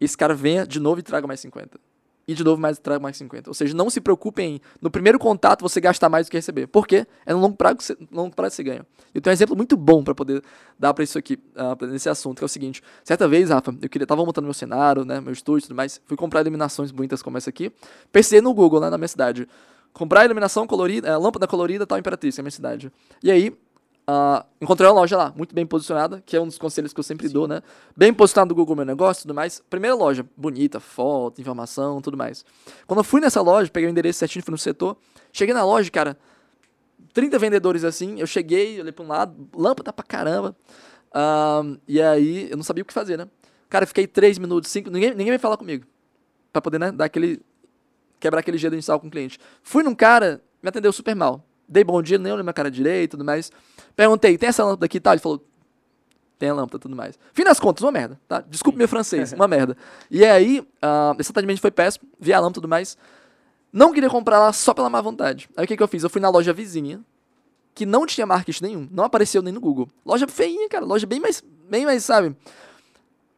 [0.00, 1.78] esse cara venha de novo e traga mais 50.
[2.26, 3.50] E de novo mais traga mais 50.
[3.50, 6.66] Ou seja, não se preocupem em, no primeiro contato, você gastar mais do que receber.
[6.66, 7.06] Por quê?
[7.26, 7.76] É no longo prazo,
[8.10, 8.86] no longo prazo você ganha.
[9.12, 10.42] Eu tenho um exemplo muito bom para poder
[10.78, 12.82] dar para isso aqui, uh, nesse assunto, que é o seguinte.
[13.04, 16.00] Certa vez, Rafa, eu queria, tava montando meu cenário, né, meu estúdio e tudo mais,
[16.06, 17.70] fui comprar iluminações bonitas como essa aqui.
[18.10, 19.46] Pensei no Google, né, na minha cidade.
[19.92, 22.90] Comprar iluminação colorida, é, lâmpada colorida tal Imperatriz, que é a minha cidade.
[23.22, 23.56] E aí,
[24.06, 27.04] Uh, encontrei uma loja lá, muito bem posicionada, que é um dos conselhos que eu
[27.04, 27.34] sempre Sim.
[27.34, 27.62] dou, né?
[27.96, 29.62] Bem posicionado no Google Meu Negócio e tudo mais.
[29.70, 32.44] Primeira loja, bonita, foto, informação, tudo mais.
[32.86, 34.96] Quando eu fui nessa loja, peguei o endereço certinho, fui no setor.
[35.32, 36.18] Cheguei na loja, cara,
[37.14, 38.20] 30 vendedores assim.
[38.20, 40.54] Eu cheguei, olhei pra um lado, lâmpada pra caramba.
[41.10, 43.26] Uh, e aí, eu não sabia o que fazer, né?
[43.70, 45.86] Cara, fiquei 3 minutos, 5, ninguém, ninguém veio falar comigo.
[46.52, 47.40] Pra poder, né, dar aquele.
[48.20, 49.38] quebrar aquele gelo inicial com o cliente.
[49.62, 51.42] Fui num cara, me atendeu super mal.
[51.68, 53.50] Dei bom dia, nem olhei minha cara direito e tudo mais.
[53.96, 55.14] Perguntei, tem essa lâmpada aqui e tal?
[55.14, 55.44] Ele falou,
[56.38, 57.18] tem a lâmpada e tudo mais.
[57.32, 58.40] Fim das contas, uma merda, tá?
[58.40, 59.76] Desculpe meu francês, uma merda.
[60.10, 62.98] E aí, uh, esse atendimento foi péssimo, vi a lâmpada e tudo mais.
[63.72, 65.48] Não queria comprar lá só pela má vontade.
[65.56, 66.02] Aí o que, que eu fiz?
[66.02, 67.00] Eu fui na loja vizinha,
[67.74, 69.88] que não tinha marketing nenhum, não apareceu nem no Google.
[70.04, 72.36] Loja feinha, cara, loja bem mais, bem mais, sabe?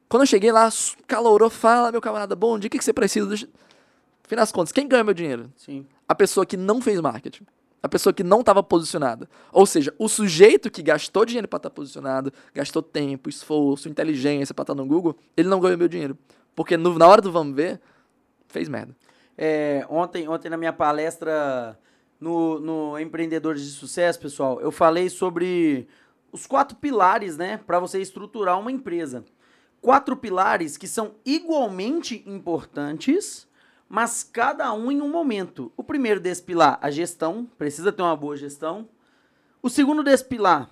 [0.08, 0.68] Quando eu cheguei lá,
[1.06, 3.34] calorou, fala, meu camarada, bom dia, o que, que você precisa?
[4.24, 5.50] Fim das contas, quem ganha meu dinheiro?
[5.56, 5.86] Sim.
[6.08, 7.46] A pessoa que não fez marketing
[7.82, 9.28] a pessoa que não estava posicionada.
[9.52, 14.54] Ou seja, o sujeito que gastou dinheiro para estar tá posicionado, gastou tempo, esforço, inteligência
[14.54, 16.18] para estar tá no Google, ele não ganhou meu dinheiro.
[16.54, 17.80] Porque no, na hora do vamos ver,
[18.48, 18.96] fez merda.
[19.36, 21.78] É, ontem, ontem na minha palestra
[22.18, 25.86] no, no Empreendedores de Sucesso, pessoal, eu falei sobre
[26.32, 29.24] os quatro pilares, né, para você estruturar uma empresa.
[29.80, 33.45] Quatro pilares que são igualmente importantes
[33.88, 35.72] mas cada um em um momento.
[35.76, 38.88] O primeiro desse pilar, a gestão, precisa ter uma boa gestão.
[39.62, 40.70] O segundo desse pilar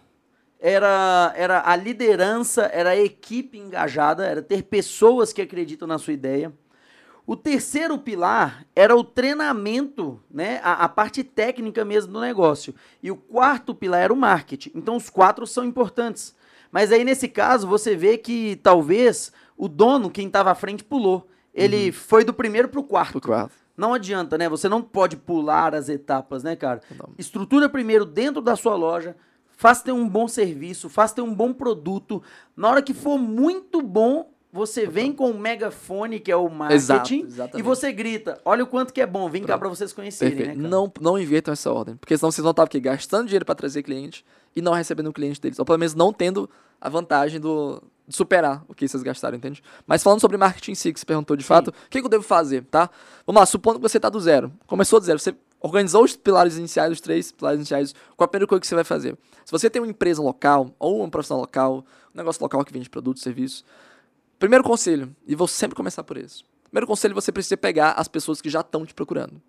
[0.58, 6.12] era, era a liderança, era a equipe engajada, era ter pessoas que acreditam na sua
[6.12, 6.52] ideia.
[7.26, 12.74] O terceiro pilar era o treinamento, né, a, a, parte técnica mesmo do negócio.
[13.02, 14.72] E o quarto pilar era o marketing.
[14.74, 16.34] Então os quatro são importantes.
[16.70, 21.26] Mas aí nesse caso você vê que talvez o dono, quem estava à frente, pulou
[21.54, 21.92] ele uhum.
[21.92, 23.12] foi do primeiro pro quarto.
[23.12, 23.54] Pro quarto.
[23.76, 24.48] Não adianta, né?
[24.48, 26.80] Você não pode pular as etapas, né, cara?
[26.96, 27.10] Não.
[27.18, 29.16] Estrutura primeiro dentro da sua loja,
[29.56, 32.22] faz ter um bom serviço, faz ter um bom produto.
[32.56, 37.24] Na hora que for muito bom, você vem com o megafone, que é o marketing,
[37.24, 39.52] Exato, e você grita, olha o quanto que é bom, vem Pronto.
[39.52, 42.68] cá para vocês conhecerem, né, Não, não invertam essa ordem, porque senão vocês vão estar
[42.78, 45.58] gastando dinheiro para trazer cliente e não recebendo o cliente deles.
[45.58, 46.48] Ou pelo menos não tendo
[46.80, 49.62] a vantagem do, superar o que vocês gastaram, entende?
[49.86, 51.48] Mas falando sobre marketing em si, que você perguntou de Sim.
[51.48, 52.90] fato, o que, que eu devo fazer, tá?
[53.26, 54.52] Vamos lá, supondo que você está do zero.
[54.66, 58.46] Começou do zero, você organizou os pilares iniciais, os três pilares iniciais, qual a primeira
[58.46, 59.16] coisa que você vai fazer?
[59.44, 62.90] Se você tem uma empresa local, ou um profissional local, um negócio local que vende
[62.90, 63.64] produtos, serviços,
[64.38, 66.44] primeiro conselho, e vou sempre começar por isso.
[66.64, 69.40] Primeiro conselho, você precisa pegar as pessoas que já estão te procurando.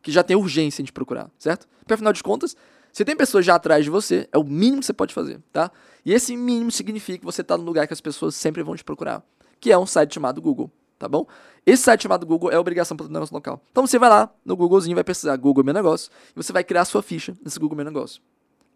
[0.00, 1.68] Que já tem urgência em te procurar, certo?
[1.80, 2.56] Porque afinal de contas,
[2.92, 5.70] se tem pessoas já atrás de você, é o mínimo que você pode fazer, tá?
[6.04, 8.84] E esse mínimo significa que você está no lugar que as pessoas sempre vão te
[8.84, 9.22] procurar,
[9.60, 11.26] que é um site chamado Google, tá bom?
[11.64, 13.62] Esse site chamado Google é obrigação para o negócio local.
[13.70, 16.82] Então você vai lá no Googlezinho, vai precisar Google Meu Negócio, e você vai criar
[16.82, 18.22] a sua ficha nesse Google Meu Negócio.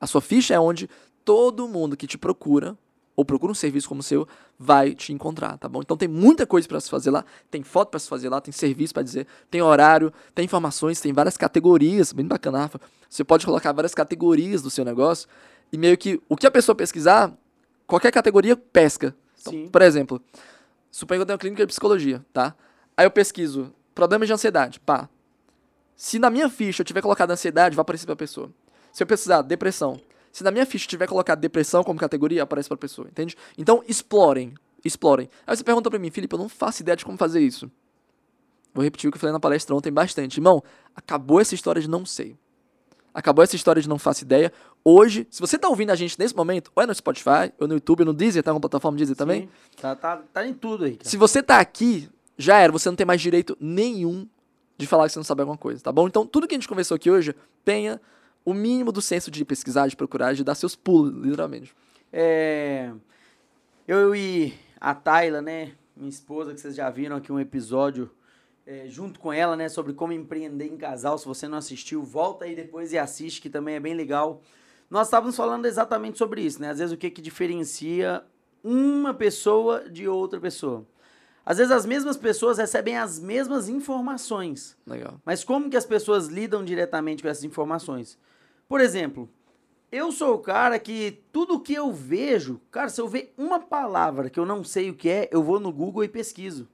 [0.01, 0.89] A sua ficha é onde
[1.25, 2.77] todo mundo que te procura
[3.17, 4.27] ou procura um serviço como o seu,
[4.59, 5.81] vai te encontrar, tá bom?
[5.81, 8.53] Então tem muita coisa para se fazer lá, tem foto para se fazer lá, tem
[8.53, 12.81] serviço para dizer, tem horário, tem informações, tem várias categorias, bem bacana, Rafa.
[13.09, 15.29] Você pode colocar várias categorias do seu negócio
[15.73, 17.33] e meio que o que a pessoa pesquisar,
[17.87, 19.15] qualquer categoria pesca.
[19.41, 20.21] Então, por exemplo,
[20.91, 22.55] suponho que eu tenho uma clínica de psicologia, tá?
[22.97, 25.09] Aí eu pesquiso problemas de ansiedade, pá.
[25.97, 28.51] Se na minha ficha eu tiver colocado ansiedade, vai aparecer para a pessoa.
[28.93, 30.01] Se eu precisar depressão,
[30.35, 33.37] se na minha ficha tiver colocado depressão como categoria, aparece pra pessoa, entende?
[33.57, 34.53] Então, explorem.
[34.85, 35.31] Explorem.
[35.47, 37.71] Aí você pergunta pra mim, Felipe, eu não faço ideia de como fazer isso.
[38.75, 40.39] Vou repetir o que eu falei na palestra ontem bastante.
[40.39, 40.61] Irmão,
[40.93, 42.37] acabou essa história de não sei.
[43.15, 44.53] Acabou essa história de não faço ideia.
[44.85, 47.75] Hoje, se você tá ouvindo a gente nesse momento, ou é no Spotify, ou no
[47.75, 49.43] YouTube, ou no Deezer, tá com a plataforma Deezer também?
[49.43, 49.49] Sim,
[49.81, 50.97] tá, tá, tá em tudo aí.
[50.97, 51.09] Cara.
[51.09, 54.29] Se você tá aqui, já era, você não tem mais direito nenhum
[54.77, 56.09] de falar que você não sabe alguma coisa, tá bom?
[56.09, 58.01] Então, tudo que a gente conversou aqui hoje, tenha
[58.45, 61.75] o mínimo do senso de pesquisar, de procurar, de dar seus pulos, literalmente.
[62.13, 62.93] É,
[63.89, 68.11] eu e a Tayla, né, minha esposa, que vocês já viram aqui um episódio
[68.67, 71.19] é, junto com ela, né, sobre como empreender em casal.
[71.19, 74.43] Se você não assistiu, volta aí depois e assiste, que também é bem legal.
[74.91, 76.71] Nós estávamos falando exatamente sobre isso, né?
[76.71, 78.23] Às vezes o que, que diferencia
[78.63, 80.87] uma pessoa de outra pessoa.
[81.45, 84.77] Às vezes as mesmas pessoas recebem as mesmas informações.
[84.87, 85.21] Legal.
[85.25, 88.19] Mas como que as pessoas lidam diretamente com essas informações?
[88.69, 89.29] Por exemplo,
[89.93, 94.29] eu sou o cara que tudo que eu vejo, cara, se eu ver uma palavra
[94.29, 96.69] que eu não sei o que é, eu vou no Google e pesquiso.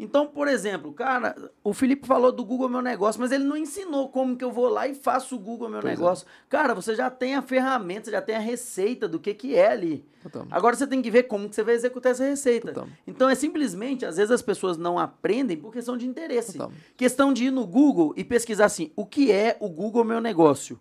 [0.00, 4.08] Então, por exemplo, cara, o Felipe falou do Google Meu Negócio, mas ele não ensinou
[4.08, 5.96] como que eu vou lá e faço o Google Meu pois é.
[5.96, 6.24] Negócio.
[6.26, 6.30] É.
[6.48, 10.06] Cara, você já tem a ferramenta, já tem a receita do que que é ali.
[10.52, 12.86] Agora você tem que ver como que você vai executar essa receita.
[13.06, 16.56] Então é simplesmente, às vezes as pessoas não aprendem por questão de interesse.
[16.96, 20.78] Questão de ir no Google e pesquisar assim, o que é o Google Meu Negócio?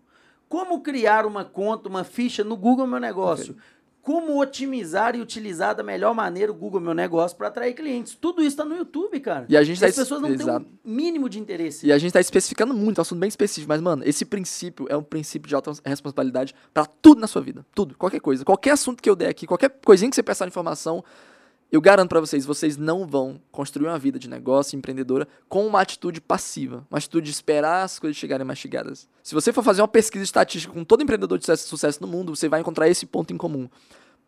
[0.50, 3.52] Como criar uma conta, uma ficha no Google Meu Negócio?
[3.52, 3.64] Okay.
[4.02, 8.16] Como otimizar e utilizar da melhor maneira o Google Meu Negócio para atrair clientes?
[8.16, 9.46] Tudo isso está no YouTube, cara.
[9.50, 10.64] E a gente tá As pessoas não Exato.
[10.64, 11.86] têm um mínimo de interesse.
[11.86, 13.68] E a gente está especificando muito, é um assunto bem específico.
[13.68, 17.66] Mas, mano, esse princípio é um princípio de alta responsabilidade para tudo na sua vida.
[17.76, 18.46] Tudo, qualquer coisa.
[18.46, 21.04] Qualquer assunto que eu der aqui, qualquer coisinha que você prestar informação,
[21.70, 25.82] eu garanto para vocês, vocês não vão construir uma vida de negócio empreendedora com uma
[25.82, 29.08] atitude passiva, uma atitude de esperar as coisas chegarem mastigadas.
[29.22, 32.48] Se você for fazer uma pesquisa estatística com todo empreendedor de sucesso no mundo, você
[32.48, 33.70] vai encontrar esse ponto em comum.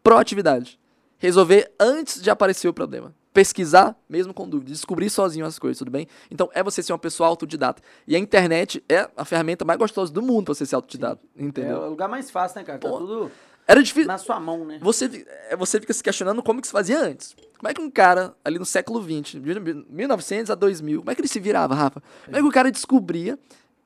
[0.04, 0.78] Proatividade.
[1.18, 3.14] Resolver antes de aparecer o problema.
[3.34, 4.72] Pesquisar, mesmo com dúvida.
[4.72, 6.08] Descobrir sozinho as coisas, tudo bem?
[6.30, 7.82] Então, é você ser uma pessoa autodidata.
[8.08, 11.22] E a internet é a ferramenta mais gostosa do mundo pra você ser autodidata.
[11.38, 11.84] Entendeu?
[11.84, 12.80] É o lugar mais fácil, né, cara?
[12.80, 13.32] Tá tudo
[13.70, 14.08] era difícil.
[14.08, 14.80] Na sua mão, né?
[14.82, 17.36] Você, é, você fica se questionando como que se fazia antes.
[17.56, 21.14] Como é que um cara, ali no século XX, de 1900 a 2000, como é
[21.14, 22.02] que ele se virava, Rafa?
[22.26, 23.38] Como é que o cara descobria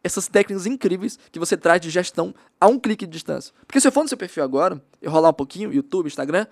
[0.02, 3.54] essas técnicas incríveis que você traz de gestão a um clique de distância?
[3.68, 6.48] Porque se eu for no seu perfil agora, eu rolar um pouquinho, YouTube, Instagram,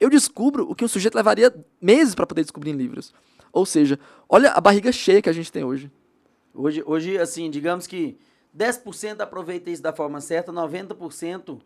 [0.00, 3.12] eu descubro o que um sujeito levaria meses para poder descobrir em livros.
[3.52, 5.92] Ou seja, olha a barriga cheia que a gente tem hoje.
[6.54, 8.18] Hoje, hoje assim, digamos que
[8.56, 11.60] 10% aproveita isso da forma certa, 90%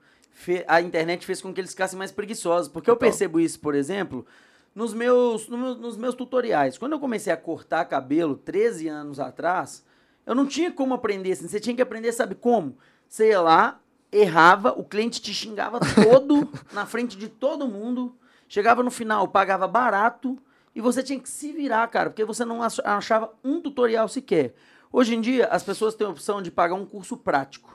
[0.66, 2.68] a internet fez com que eles ficassem mais preguiçosos.
[2.68, 4.26] Porque eu percebo isso, por exemplo,
[4.74, 6.76] nos meus, nos meus tutoriais.
[6.76, 9.84] Quando eu comecei a cortar cabelo 13 anos atrás,
[10.26, 11.48] eu não tinha como aprender assim.
[11.48, 12.76] Você tinha que aprender, sabe como?
[13.08, 18.16] Você ia lá, errava, o cliente te xingava todo na frente de todo mundo.
[18.48, 20.38] Chegava no final, pagava barato
[20.74, 24.54] e você tinha que se virar, cara, porque você não achava um tutorial sequer.
[24.92, 27.73] Hoje em dia, as pessoas têm a opção de pagar um curso prático.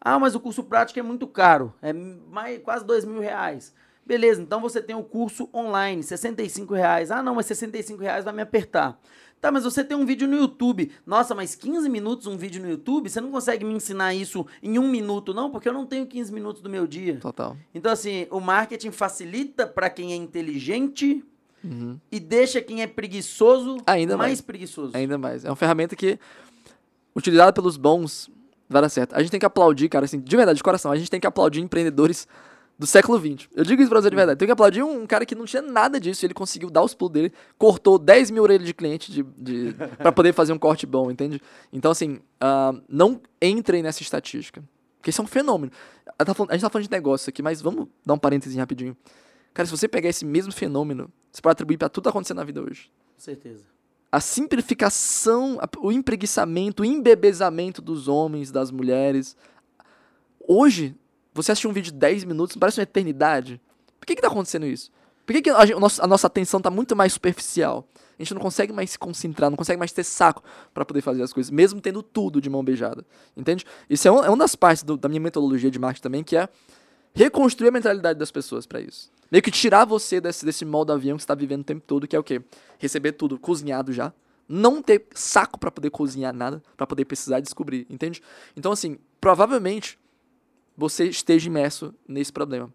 [0.00, 3.74] Ah, mas o curso prático é muito caro, é mais, quase dois mil reais.
[4.04, 7.10] Beleza, então você tem o curso online, 65 reais.
[7.10, 8.98] Ah, não, mas 65 reais vai me apertar.
[9.40, 10.90] Tá, mas você tem um vídeo no YouTube.
[11.06, 13.08] Nossa, mas 15 minutos um vídeo no YouTube?
[13.08, 15.50] Você não consegue me ensinar isso em um minuto, não?
[15.50, 17.16] Porque eu não tenho 15 minutos do meu dia.
[17.20, 17.56] Total.
[17.74, 21.24] Então, assim, o marketing facilita para quem é inteligente
[21.64, 21.98] uhum.
[22.12, 24.94] e deixa quem é preguiçoso Ainda mais, mais preguiçoso.
[24.94, 25.44] Ainda mais.
[25.44, 26.18] É uma ferramenta que,
[27.16, 28.30] utilizada pelos bons,
[28.72, 29.14] vai dar certo.
[29.14, 31.26] A gente tem que aplaudir, cara, assim, de verdade, de coração, a gente tem que
[31.26, 32.26] aplaudir empreendedores
[32.78, 33.46] do século XX.
[33.54, 34.38] Eu digo isso pra você de verdade.
[34.38, 36.24] Tem que aplaudir um cara que não tinha nada disso.
[36.24, 40.10] Ele conseguiu dar os pulos dele, cortou 10 mil orelhas de cliente de, de, para
[40.10, 41.42] poder fazer um corte bom, entende?
[41.70, 44.64] Então, assim, uh, não entrem nessa estatística.
[44.96, 45.70] Porque isso é um fenômeno.
[46.18, 48.96] A gente tá falando de negócio aqui, mas vamos dar um parêntese rapidinho.
[49.52, 52.38] Cara, se você pegar esse mesmo fenômeno, você pode atribuir para tudo que tá acontecendo
[52.38, 52.90] na vida hoje.
[53.14, 53.64] Com certeza.
[54.10, 59.36] A simplificação, o empreguiçamento, o embebezamento dos homens, das mulheres.
[60.40, 60.96] Hoje,
[61.32, 63.60] você assistir um vídeo de 10 minutos, parece uma eternidade.
[64.00, 64.90] Por que que tá acontecendo isso?
[65.24, 67.86] Por que, que a, a, nossa atenção está muito mais superficial?
[68.18, 70.42] A gente não consegue mais se concentrar, não consegue mais ter saco
[70.74, 73.06] para poder fazer as coisas, mesmo tendo tudo de mão beijada.
[73.36, 73.64] Entende?
[73.88, 76.36] Isso é, um, é uma das partes do, da minha metodologia de marketing também, que
[76.36, 76.48] é
[77.14, 79.08] reconstruir a mentalidade das pessoas para isso.
[79.30, 82.08] Meio que tirar você desse, desse modo avião que você está vivendo o tempo todo,
[82.08, 82.42] que é o quê?
[82.78, 84.12] Receber tudo cozinhado já.
[84.48, 88.20] Não ter saco para poder cozinhar nada, para poder precisar descobrir, entende?
[88.56, 89.96] Então, assim, provavelmente
[90.76, 92.72] você esteja imerso nesse problema.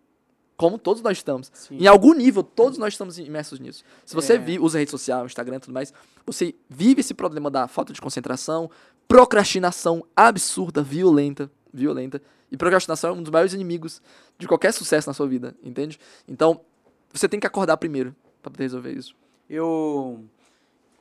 [0.55, 1.51] Como todos nós estamos.
[1.53, 1.77] Sim.
[1.77, 3.83] Em algum nível, todos nós estamos imersos nisso.
[4.05, 4.37] Se você é.
[4.37, 5.93] vi, usa rede social, Instagram e tudo mais,
[6.25, 8.69] você vive esse problema da falta de concentração,
[9.05, 12.21] procrastinação absurda, violenta, violenta.
[12.51, 14.01] E procrastinação é um dos maiores inimigos
[14.37, 15.99] de qualquer sucesso na sua vida, entende?
[16.27, 16.61] Então,
[17.11, 19.15] você tem que acordar primeiro para poder resolver isso.
[19.49, 20.23] Eu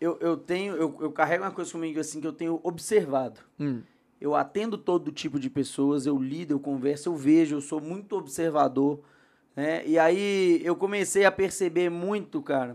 [0.01, 3.41] eu, eu tenho eu, eu carrego uma coisa comigo assim que eu tenho observado.
[3.59, 3.83] Hum
[4.25, 8.17] eu atendo todo tipo de pessoas, eu lido, eu converso, eu vejo, eu sou muito
[8.17, 9.01] observador,
[9.55, 9.87] né?
[9.87, 12.75] E aí eu comecei a perceber muito, cara,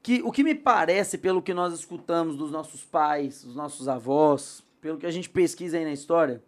[0.00, 4.62] que o que me parece, pelo que nós escutamos dos nossos pais, dos nossos avós,
[4.80, 6.40] pelo que a gente pesquisa aí na história,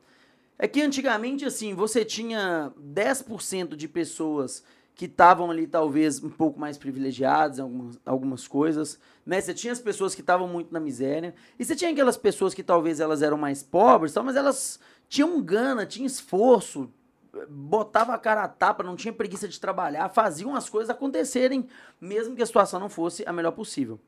[0.59, 4.63] é que antigamente, assim, você tinha 10% de pessoas
[4.95, 9.39] que estavam ali talvez um pouco mais privilegiados em algumas, algumas coisas, né?
[9.39, 12.63] Você tinha as pessoas que estavam muito na miséria, e você tinha aquelas pessoas que
[12.63, 16.91] talvez elas eram mais pobres, tal, mas elas tinham gana, tinham esforço,
[17.47, 21.69] botava a cara a tapa, não tinha preguiça de trabalhar, faziam as coisas acontecerem,
[22.01, 24.01] mesmo que a situação não fosse a melhor possível.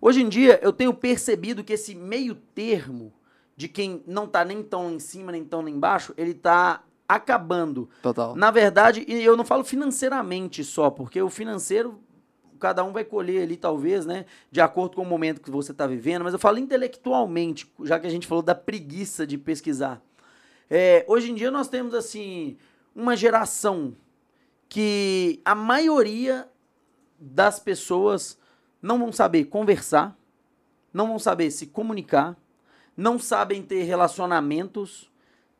[0.00, 3.12] Hoje em dia, eu tenho percebido que esse meio termo
[3.56, 7.88] de quem não está nem tão em cima, nem tão nem embaixo, ele está acabando.
[8.02, 8.34] Total.
[8.34, 12.00] Na verdade, e eu não falo financeiramente só, porque o financeiro
[12.58, 14.24] cada um vai colher ali, talvez, né?
[14.50, 18.06] De acordo com o momento que você está vivendo, mas eu falo intelectualmente, já que
[18.06, 20.00] a gente falou da preguiça de pesquisar.
[20.70, 22.56] É, hoje em dia nós temos, assim,
[22.94, 23.94] uma geração
[24.66, 26.48] que a maioria
[27.18, 28.38] das pessoas
[28.80, 30.16] não vão saber conversar,
[30.92, 32.36] não vão saber se comunicar,
[32.96, 35.10] não sabem ter relacionamentos,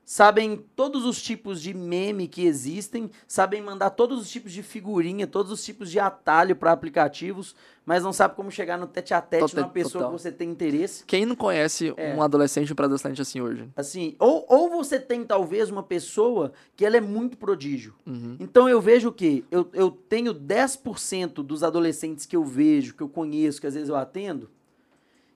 [0.04, 5.26] sabem todos os tipos de meme que existem, sabem mandar todos os tipos de figurinha,
[5.26, 9.20] todos os tipos de atalho para aplicativos, mas não sabe como chegar no tete a
[9.20, 10.10] tete numa pessoa total.
[10.10, 11.04] que você tem interesse.
[11.04, 12.14] Quem não conhece é.
[12.14, 13.68] um adolescente ou um pré-adolescente assim hoje?
[13.76, 17.94] Assim, ou, ou você tem talvez uma pessoa que ela é muito prodígio.
[18.06, 18.36] Uhum.
[18.38, 23.08] Então eu vejo que eu, eu tenho 10% dos adolescentes que eu vejo, que eu
[23.08, 24.50] conheço, que às vezes eu atendo,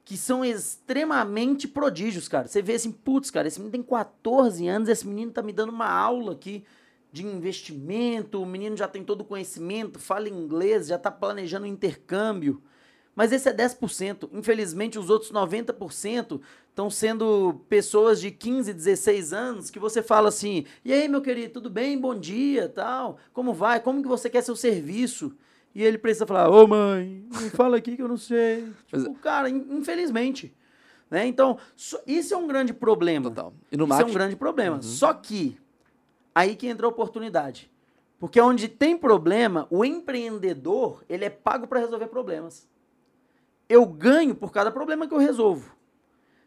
[0.08, 2.48] que são extremamente prodígios, cara.
[2.48, 5.68] Você vê assim, putz, cara, esse menino tem 14 anos, esse menino tá me dando
[5.68, 6.64] uma aula aqui
[7.12, 11.68] de investimento, o menino já tem todo o conhecimento, fala inglês, já tá planejando um
[11.68, 12.62] intercâmbio.
[13.14, 14.30] Mas esse é 10%.
[14.32, 16.40] Infelizmente, os outros 90%
[16.70, 21.52] estão sendo pessoas de 15, 16 anos que você fala assim: "E aí, meu querido,
[21.52, 22.00] tudo bem?
[22.00, 23.18] Bom dia, tal.
[23.34, 23.78] Como vai?
[23.78, 25.36] Como que você quer seu serviço?"
[25.74, 28.68] E ele precisa falar, ô mãe, fala aqui que eu não sei.
[28.86, 30.54] Tipo, cara, infelizmente.
[31.10, 31.26] Né?
[31.26, 31.58] Então,
[32.06, 33.30] isso é um grande problema.
[33.30, 33.52] Total.
[33.70, 34.08] E no isso marketing?
[34.08, 34.76] é um grande problema.
[34.76, 34.82] Uhum.
[34.82, 35.58] Só que,
[36.34, 37.70] aí que entra a oportunidade.
[38.18, 42.68] Porque onde tem problema, o empreendedor, ele é pago para resolver problemas.
[43.68, 45.76] Eu ganho por cada problema que eu resolvo.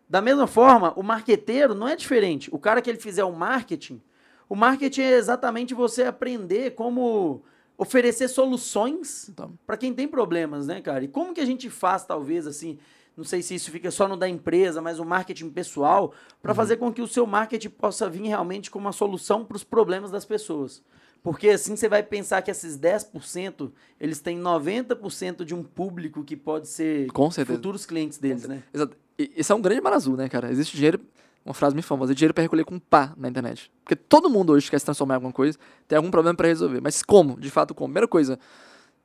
[0.09, 2.49] Da mesma forma, o marqueteiro não é diferente.
[2.51, 4.01] O cara que ele fizer o marketing,
[4.49, 7.41] o marketing é exatamente você aprender como
[7.77, 9.57] oferecer soluções então.
[9.65, 11.03] para quem tem problemas, né, cara?
[11.03, 12.77] E como que a gente faz, talvez, assim,
[13.15, 16.55] não sei se isso fica só no da empresa, mas o marketing pessoal, para uhum.
[16.55, 20.11] fazer com que o seu marketing possa vir realmente como uma solução para os problemas
[20.11, 20.81] das pessoas.
[21.23, 26.35] Porque assim você vai pensar que esses 10%, eles têm 90% de um público que
[26.35, 27.07] pode ser
[27.45, 28.63] futuros clientes deles, né?
[28.73, 28.97] Exato.
[29.17, 30.49] Isso é um grande mar azul, né, cara?
[30.49, 30.99] Existe dinheiro
[31.43, 33.71] uma frase muito famosa, dinheiro para recolher com pá na internet.
[33.83, 36.81] Porque todo mundo hoje quer se transformar em alguma coisa, tem algum problema para resolver.
[36.81, 37.39] Mas como?
[37.39, 37.89] De fato, como?
[37.89, 38.39] Primeira coisa,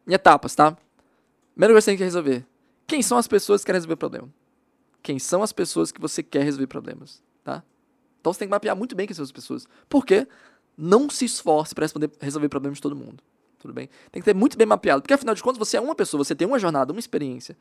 [0.06, 0.76] em etapas, tá?
[1.54, 2.46] Primeira coisa que você tem que resolver.
[2.86, 4.28] Quem são as pessoas que querem resolver o problema?
[5.02, 7.62] Quem são as pessoas que você quer resolver problemas, tá?
[8.20, 9.66] Então você tem que mapear muito bem quem são as pessoas.
[9.88, 10.26] Por quê?
[10.76, 11.86] Não se esforce para
[12.20, 13.22] resolver problemas de todo mundo.
[13.58, 13.88] Tudo bem?
[14.12, 15.00] Tem que ter muito bem mapeado.
[15.00, 17.56] Porque afinal de contas, você é uma pessoa, você tem uma jornada, uma experiência.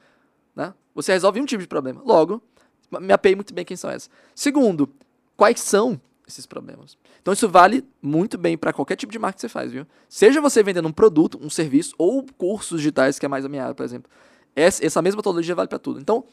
[0.55, 0.73] Né?
[0.93, 2.01] Você resolve um tipo de problema.
[2.03, 2.41] Logo,
[2.91, 4.09] me apei muito bem quem são essas.
[4.33, 4.89] Segundo,
[5.35, 6.97] quais são esses problemas.
[7.21, 9.85] Então isso vale muito bem para qualquer tipo de marketing que você faz, viu?
[10.09, 13.63] Seja você vendendo um produto, um serviço ou cursos digitais, que é mais a minha
[13.63, 14.09] área, por exemplo.
[14.55, 15.99] Essa, mesma metodologia vale para tudo.
[15.99, 16.23] Então,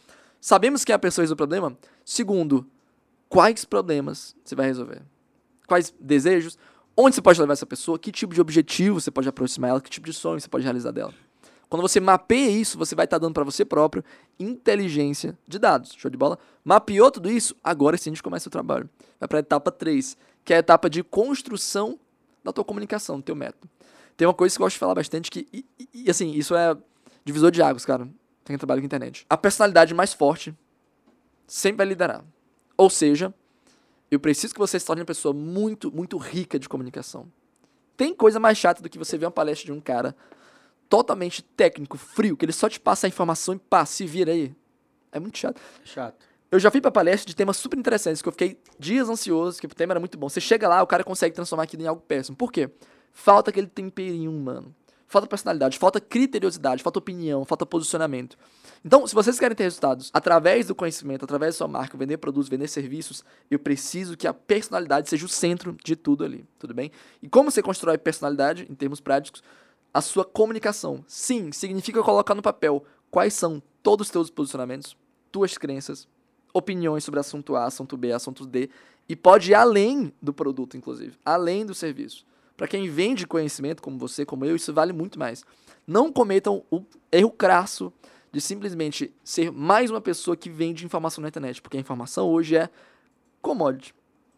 [0.41, 1.77] sabemos que é a pessoa resolve o problema.
[2.05, 2.67] Segundo,
[3.29, 5.03] quais problemas você vai resolver?
[5.67, 6.57] Quais desejos?
[6.97, 7.99] Onde você pode levar essa pessoa?
[7.99, 9.81] Que tipo de objetivo você pode aproximar ela?
[9.81, 11.13] Que tipo de sonho você pode realizar dela?
[11.73, 14.05] Quando você mapeia isso, você vai estar tá dando para você próprio
[14.39, 15.95] inteligência de dados.
[15.97, 16.39] Show de bola?
[16.63, 17.57] Mapeou tudo isso?
[17.65, 18.91] Agora sim a gente começa o trabalho.
[19.19, 21.99] Vai para a etapa 3, que é a etapa de construção
[22.45, 23.71] da tua comunicação, do teu método.
[24.19, 26.77] Tem uma coisa que eu gosto de falar bastante que, e, e assim, isso é
[27.25, 28.07] divisor de águas, cara.
[28.45, 29.25] Tem trabalho com internet.
[29.31, 30.55] A personalidade mais forte
[31.47, 32.23] sempre vai liderar.
[32.77, 33.33] Ou seja,
[34.11, 37.33] eu preciso que você se torne uma pessoa muito, muito rica de comunicação.
[37.97, 40.15] Tem coisa mais chata do que você ver uma palestra de um cara
[40.93, 44.55] totalmente técnico, frio, que ele só te passa a informação e pá, se vira aí.
[45.11, 45.59] É muito chato.
[45.83, 46.23] Chato.
[46.51, 49.65] Eu já fui pra palestra de temas super interessantes, que eu fiquei dias ansioso, que
[49.65, 50.29] o tema era muito bom.
[50.29, 52.37] Você chega lá, o cara consegue transformar aquilo em algo péssimo.
[52.37, 52.69] Por quê?
[53.11, 54.75] Falta aquele temperinho humano.
[55.07, 58.37] Falta personalidade, falta criteriosidade, falta opinião, falta posicionamento.
[58.85, 62.51] Então, se vocês querem ter resultados através do conhecimento, através da sua marca, vender produtos,
[62.51, 66.93] vender serviços, eu preciso que a personalidade seja o centro de tudo ali, tudo bem?
[67.23, 69.43] E como você constrói personalidade, em termos práticos?
[69.93, 71.05] A sua comunicação.
[71.07, 74.97] Sim, significa colocar no papel quais são todos os teus posicionamentos,
[75.31, 76.09] tuas crenças,
[76.53, 78.71] opiniões sobre assunto A, assunto B, assunto D,
[79.09, 82.25] e pode ir além do produto, inclusive, além do serviço.
[82.57, 85.45] Para quem vende conhecimento, como você, como eu, isso vale muito mais.
[85.87, 87.93] Não cometam o erro crasso
[88.31, 92.57] de simplesmente ser mais uma pessoa que vende informação na internet, porque a informação hoje
[92.57, 92.71] é
[93.41, 93.95] commodity.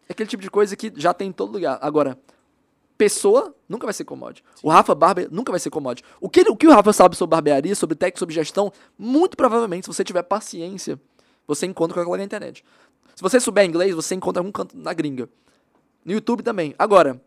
[0.09, 1.77] É aquele tipo de coisa que já tem em todo lugar.
[1.81, 2.17] Agora,
[2.97, 4.43] pessoa nunca vai ser commodity.
[4.63, 6.07] O Rafa Barber nunca vai ser commodity.
[6.19, 9.85] O que, o que o Rafa sabe sobre barbearia, sobre técnica, sobre gestão, muito provavelmente,
[9.85, 10.99] se você tiver paciência,
[11.47, 12.63] você encontra com aquela na internet.
[13.15, 15.29] Se você souber inglês, você encontra algum canto na gringa.
[16.03, 16.75] No YouTube também.
[16.77, 17.21] Agora,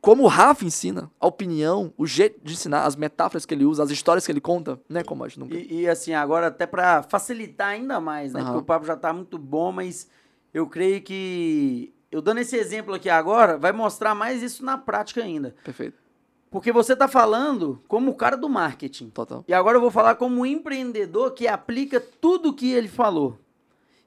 [0.00, 3.82] como o Rafa ensina, a opinião, o jeito de ensinar, as metáforas que ele usa,
[3.82, 5.54] as histórias que ele conta, não é commodity nunca.
[5.54, 8.40] E, e assim, agora até para facilitar ainda mais, né?
[8.40, 8.46] Uhum.
[8.46, 10.08] Porque o papo já tá muito bom, mas
[10.54, 15.22] eu creio que eu dando esse exemplo aqui agora, vai mostrar mais isso na prática
[15.22, 15.54] ainda.
[15.62, 15.98] Perfeito.
[16.50, 19.10] Porque você está falando como o cara do marketing.
[19.10, 19.44] Total.
[19.46, 23.38] E agora eu vou falar como um empreendedor que aplica tudo o que ele falou.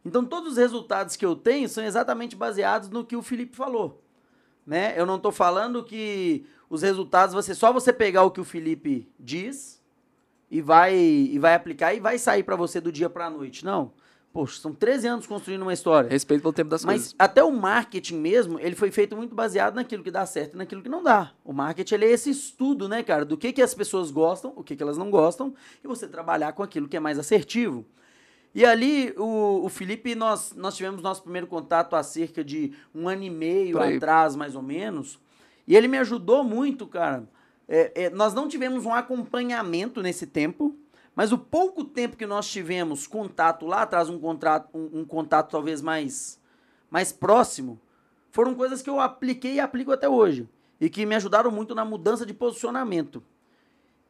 [0.03, 4.01] Então todos os resultados que eu tenho são exatamente baseados no que o Felipe falou.
[4.65, 4.93] Né?
[4.99, 9.07] Eu não estou falando que os resultados você só você pegar o que o Felipe
[9.19, 9.79] diz
[10.49, 13.63] e vai e vai aplicar e vai sair para você do dia para a noite.
[13.63, 13.93] Não.
[14.33, 16.09] Poxa, são 13 anos construindo uma história.
[16.09, 17.15] Respeito pelo tempo das Mas coisas.
[17.17, 20.57] Mas até o marketing mesmo, ele foi feito muito baseado naquilo que dá certo e
[20.57, 21.33] naquilo que não dá.
[21.43, 24.63] O marketing ele é esse estudo, né, cara, do que, que as pessoas gostam, o
[24.63, 27.85] que, que elas não gostam, e você trabalhar com aquilo que é mais assertivo.
[28.55, 33.09] E ali, o, o Felipe, nós, nós tivemos nosso primeiro contato há cerca de um
[33.09, 35.19] ano e meio atrás, mais ou menos.
[35.67, 37.27] E ele me ajudou muito, cara.
[37.67, 40.75] É, é, nós não tivemos um acompanhamento nesse tempo,
[41.15, 45.51] mas o pouco tempo que nós tivemos contato lá atrás, um, contrato, um, um contato
[45.51, 46.39] talvez mais,
[46.89, 47.79] mais próximo,
[48.31, 50.47] foram coisas que eu apliquei e aplico até hoje.
[50.79, 53.21] E que me ajudaram muito na mudança de posicionamento.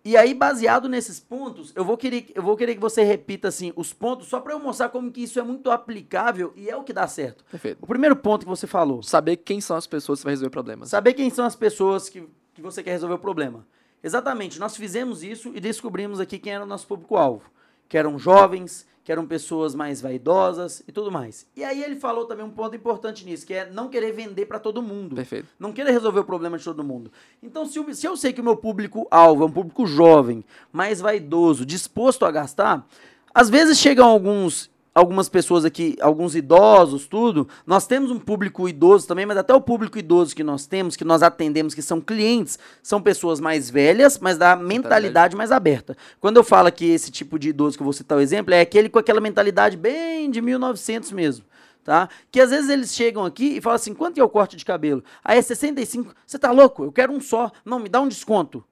[0.03, 3.71] E aí, baseado nesses pontos, eu vou querer, eu vou querer que você repita assim
[3.75, 6.83] os pontos, só para eu mostrar como que isso é muito aplicável e é o
[6.83, 7.43] que dá certo.
[7.51, 7.77] Perfeito.
[7.81, 9.03] O primeiro ponto que você falou.
[9.03, 10.89] Saber quem são as pessoas que vai resolver problemas.
[10.89, 13.67] Saber quem são as pessoas que, que você quer resolver o problema.
[14.03, 17.43] Exatamente, nós fizemos isso e descobrimos aqui quem era o nosso público-alvo.
[17.87, 21.45] Que eram jovens, que eram pessoas mais vaidosas e tudo mais.
[21.55, 24.59] E aí ele falou também um ponto importante nisso, que é não querer vender para
[24.59, 25.15] todo mundo.
[25.15, 25.47] Perfeito.
[25.59, 27.11] Não querer resolver o problema de todo mundo.
[27.43, 31.01] Então, se eu, se eu sei que o meu público-alvo é um público jovem, mais
[31.01, 32.87] vaidoso, disposto a gastar,
[33.33, 37.47] às vezes chegam alguns algumas pessoas aqui, alguns idosos, tudo.
[37.65, 41.05] Nós temos um público idoso também, mas até o público idoso que nós temos, que
[41.05, 45.95] nós atendemos, que são clientes, são pessoas mais velhas, mas da mentalidade mais aberta.
[46.19, 48.61] Quando eu falo que esse tipo de idoso que eu vou citar o exemplo, é
[48.61, 51.45] aquele com aquela mentalidade bem de 1900 mesmo.
[51.83, 52.09] Tá?
[52.29, 55.03] Que às vezes eles chegam aqui e falam assim: quanto é o corte de cabelo?
[55.23, 56.13] Aí é 65.
[56.27, 56.83] Você tá louco?
[56.83, 57.51] Eu quero um só.
[57.65, 58.63] Não, me dá um desconto.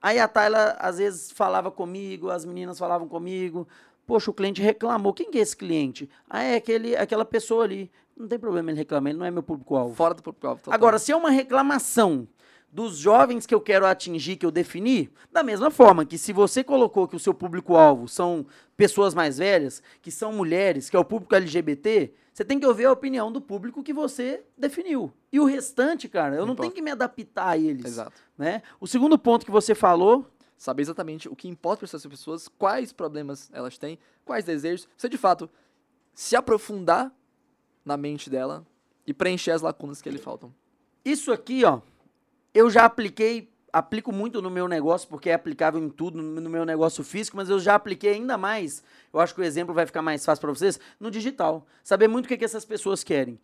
[0.00, 3.66] Aí a Tayla às vezes falava comigo, as meninas falavam comigo.
[4.08, 5.12] Poxa, o cliente reclamou.
[5.12, 6.08] Quem que é esse cliente?
[6.30, 7.90] Ah, é aquele, aquela pessoa ali.
[8.16, 9.94] Não tem problema ele reclamar, ele não é meu público-alvo.
[9.94, 10.62] Fora do público-alvo.
[10.68, 12.26] Agora, se é uma reclamação
[12.72, 16.64] dos jovens que eu quero atingir, que eu defini, da mesma forma que se você
[16.64, 18.46] colocou que o seu público-alvo são
[18.78, 22.86] pessoas mais velhas, que são mulheres, que é o público LGBT, você tem que ouvir
[22.86, 25.12] a opinião do público que você definiu.
[25.30, 27.84] E o restante, cara, eu não, não tenho que me adaptar a eles.
[27.84, 28.22] Exato.
[28.38, 28.62] Né?
[28.80, 30.26] O segundo ponto que você falou
[30.58, 34.88] saber exatamente o que importa para essas pessoas, quais problemas elas têm, quais desejos.
[34.96, 35.48] Você de fato
[36.12, 37.12] se aprofundar
[37.84, 38.66] na mente dela
[39.06, 40.52] e preencher as lacunas que lhe faltam.
[41.04, 41.80] Isso aqui, ó,
[42.52, 46.64] eu já apliquei, aplico muito no meu negócio, porque é aplicável em tudo, no meu
[46.64, 48.82] negócio físico, mas eu já apliquei ainda mais,
[49.12, 51.64] eu acho que o exemplo vai ficar mais fácil para vocês, no digital.
[51.84, 53.38] Saber muito o que, que essas pessoas querem.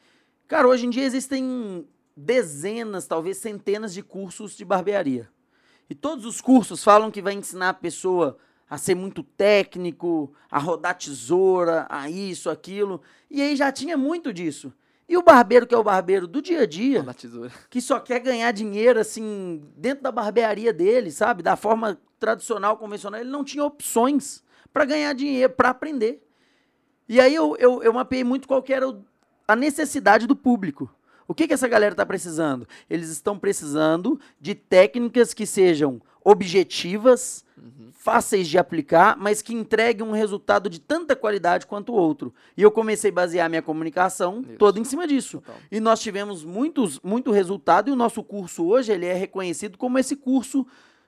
[0.49, 5.31] Cara, hoje em dia existem dezenas, talvez centenas de cursos de barbearia.
[5.89, 10.59] E todos os cursos falam que vai ensinar a pessoa a ser muito técnico, a
[10.59, 13.01] rodar tesoura, a isso, aquilo.
[13.31, 14.73] E aí já tinha muito disso.
[15.09, 17.05] E o barbeiro, que é o barbeiro do dia a dia,
[17.69, 21.43] que só quer ganhar dinheiro, assim, dentro da barbearia dele, sabe?
[21.43, 26.27] Da forma tradicional, convencional, ele não tinha opções para ganhar dinheiro, para aprender.
[27.07, 28.87] E aí eu, eu, eu mapeei muito qual era
[29.47, 30.91] a necessidade do público.
[31.27, 32.67] O que, que essa galera está precisando?
[32.89, 37.91] Eles estão precisando de técnicas que sejam objetivas, uhum.
[37.93, 42.33] fáceis de aplicar, mas que entreguem um resultado de tanta qualidade quanto o outro.
[42.57, 44.57] E eu comecei a basear minha comunicação Isso.
[44.59, 45.41] toda em cima disso.
[45.41, 45.57] Total.
[45.71, 49.99] E nós tivemos muitos, muito resultado e o nosso curso hoje ele é reconhecido como
[49.99, 50.67] esse curso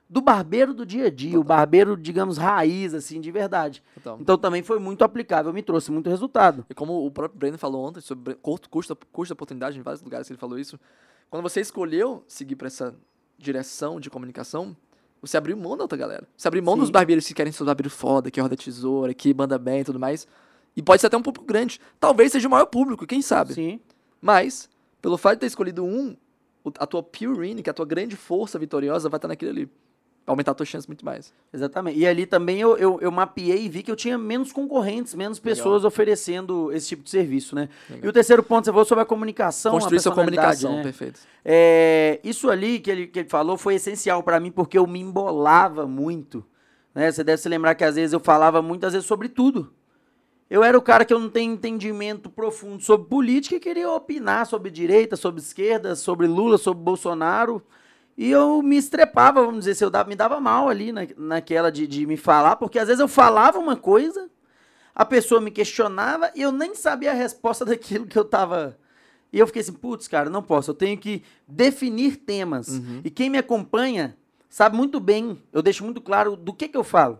[0.09, 1.41] do barbeiro do dia a dia, Total.
[1.41, 3.83] o barbeiro, digamos, raiz, assim, de verdade.
[3.95, 4.17] Total.
[4.21, 6.65] Então também foi muito aplicável, me trouxe muito resultado.
[6.69, 10.29] E como o próprio Breno falou ontem sobre custo, custo, da oportunidade, em vários lugares
[10.29, 10.79] ele falou isso,
[11.29, 12.95] quando você escolheu seguir para essa
[13.37, 14.75] direção de comunicação,
[15.21, 16.27] você abriu mão da outra galera.
[16.37, 16.81] Você abriu mão Sim.
[16.81, 19.99] dos barbeiros que querem ser barbeiro foda, que roda tesoura, que manda bem e tudo
[19.99, 20.25] mais.
[20.75, 21.81] E pode ser até um público grande.
[21.99, 23.53] Talvez seja o maior público, quem sabe?
[23.53, 23.79] Sim.
[24.21, 24.69] Mas,
[25.01, 26.15] pelo fato de ter escolhido um,
[26.79, 29.71] a tua pure que é a tua grande força vitoriosa, vai estar naquele ali
[30.27, 31.33] aumentar a tua chance muito mais.
[31.53, 31.97] Exatamente.
[31.97, 35.39] E ali também eu, eu, eu, mapeei e vi que eu tinha menos concorrentes, menos
[35.39, 35.87] pessoas Legal.
[35.87, 37.69] oferecendo esse tipo de serviço, né?
[37.89, 38.05] Legal.
[38.05, 39.71] E o terceiro ponto, você falou sobre a comunicação.
[39.71, 40.83] Construir sua comunicação, né?
[40.83, 41.21] perfeito.
[41.43, 44.99] É, isso ali que ele, que ele falou foi essencial para mim, porque eu me
[44.99, 46.45] embolava muito.
[46.93, 47.09] Né?
[47.09, 49.73] Você deve se lembrar que às vezes eu falava muitas vezes sobre tudo.
[50.49, 54.45] Eu era o cara que eu não tenho entendimento profundo sobre política e queria opinar
[54.45, 57.61] sobre direita, sobre esquerda, sobre Lula, sobre Bolsonaro.
[58.17, 61.71] E eu me estrepava, vamos dizer, se eu dava, me dava mal ali na, naquela
[61.71, 64.27] de, de me falar, porque às vezes eu falava uma coisa,
[64.95, 68.75] a pessoa me questionava e eu nem sabia a resposta daquilo que eu tava.
[69.31, 72.69] E eu fiquei assim, putz, cara, não posso, eu tenho que definir temas.
[72.69, 73.01] Uhum.
[73.03, 74.17] E quem me acompanha
[74.49, 77.19] sabe muito bem, eu deixo muito claro do que, que eu falo: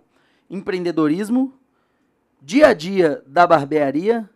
[0.49, 1.53] empreendedorismo,
[2.41, 4.27] dia a dia da barbearia,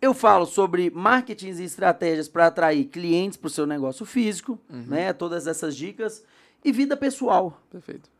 [0.00, 4.84] eu falo sobre marketing e estratégias para atrair clientes para o seu negócio físico, uhum.
[4.86, 5.12] né?
[5.12, 6.24] Todas essas dicas.
[6.64, 7.60] E vida pessoal.
[7.70, 8.10] Perfeito.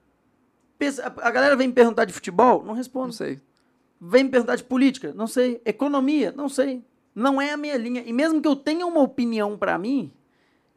[1.22, 2.62] A galera vem me perguntar de futebol?
[2.62, 3.06] Não respondo.
[3.06, 3.40] Não sei.
[4.00, 5.12] Vem me perguntar de política?
[5.14, 5.60] Não sei.
[5.64, 6.32] Economia?
[6.32, 6.84] Não sei.
[7.14, 8.02] Não é a minha linha.
[8.04, 10.12] E mesmo que eu tenha uma opinião para mim,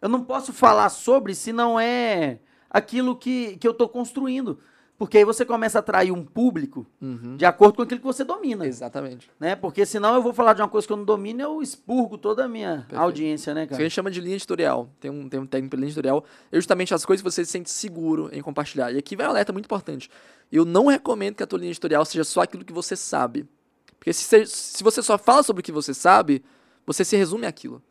[0.02, 2.39] eu não posso falar sobre se não é
[2.70, 4.60] aquilo que, que eu estou construindo.
[5.00, 7.38] Porque aí você começa a atrair um público uhum.
[7.38, 8.68] de acordo com aquilo que você domina.
[8.68, 9.32] Exatamente.
[9.39, 9.56] Né?
[9.56, 12.18] Porque senão eu vou falar de uma coisa que eu não domino e eu expurgo
[12.18, 13.02] toda a minha Perfeito.
[13.02, 13.72] audiência, né, cara?
[13.72, 14.89] Isso que a gente chama de linha editorial.
[15.00, 16.26] Tem um, tem um técnico para linha editorial.
[16.52, 18.91] É justamente as coisas que você se sente seguro em compartilhar.
[18.91, 20.12] E aqui vai um alerta muito importante.
[20.52, 23.47] Eu não recomendo que a tua linha editorial seja só aquilo que você sabe.
[23.97, 26.43] Porque se, se você só fala sobre o que você sabe,
[26.86, 27.82] você se resume àquilo.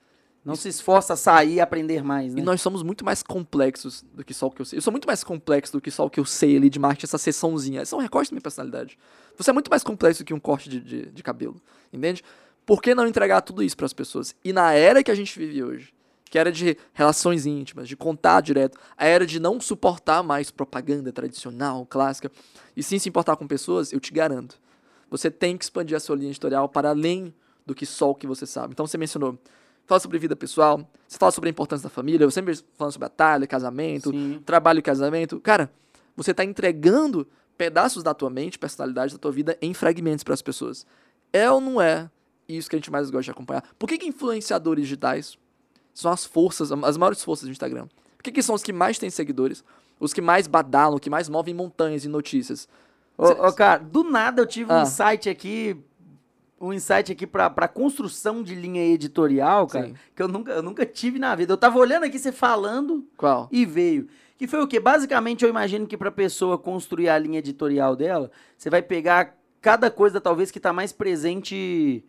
[0.44, 2.40] Não se esforça a sair e aprender mais, né?
[2.40, 4.78] E nós somos muito mais complexos do que só o que eu sei.
[4.78, 7.06] Eu sou muito mais complexo do que só o que eu sei ali de marketing,
[7.06, 7.82] essa sessãozinha.
[7.82, 8.98] Esse é um recorte da minha personalidade.
[9.36, 11.60] Você é muito mais complexo do que um corte de, de, de cabelo,
[11.92, 12.24] entende?
[12.64, 14.34] Por que não entregar tudo isso para as pessoas?
[14.44, 15.92] E na era que a gente vive hoje,
[16.28, 21.12] que era de relações íntimas, de contato direto, a era de não suportar mais propaganda
[21.12, 22.30] tradicional, clássica,
[22.76, 24.60] e sim se importar com pessoas, eu te garanto.
[25.10, 27.34] Você tem que expandir a sua linha editorial para além
[27.64, 28.72] do que só o que você sabe.
[28.72, 29.38] Então você mencionou
[29.88, 33.06] fala sobre vida pessoal, você fala sobre a importância da família, eu sempre falando sobre
[33.06, 34.40] batalha, casamento, Sim.
[34.44, 35.40] trabalho e casamento.
[35.40, 35.72] Cara,
[36.14, 37.26] você está entregando
[37.56, 40.86] pedaços da tua mente, personalidade da tua vida em fragmentos para as pessoas.
[41.32, 42.10] É ou não é
[42.46, 43.64] isso que a gente mais gosta de acompanhar?
[43.78, 45.38] Por que, que influenciadores digitais
[45.94, 47.88] são as forças, as maiores forças do Instagram?
[48.16, 49.64] Por que, que são os que mais têm seguidores?
[49.98, 52.68] Os que mais badalam, os que mais movem montanhas e notícias?
[53.16, 54.82] Ô, ô, cara, do nada eu tive ah.
[54.82, 55.82] um site aqui
[56.60, 59.94] um insight aqui pra, pra construção de linha editorial, cara, Sim.
[60.14, 61.52] que eu nunca, eu nunca tive na vida.
[61.52, 63.48] Eu tava olhando aqui você falando Qual?
[63.50, 64.08] e veio.
[64.36, 64.78] Que foi o quê?
[64.78, 69.90] Basicamente, eu imagino que pra pessoa construir a linha editorial dela, você vai pegar cada
[69.90, 72.04] coisa, talvez, que tá mais presente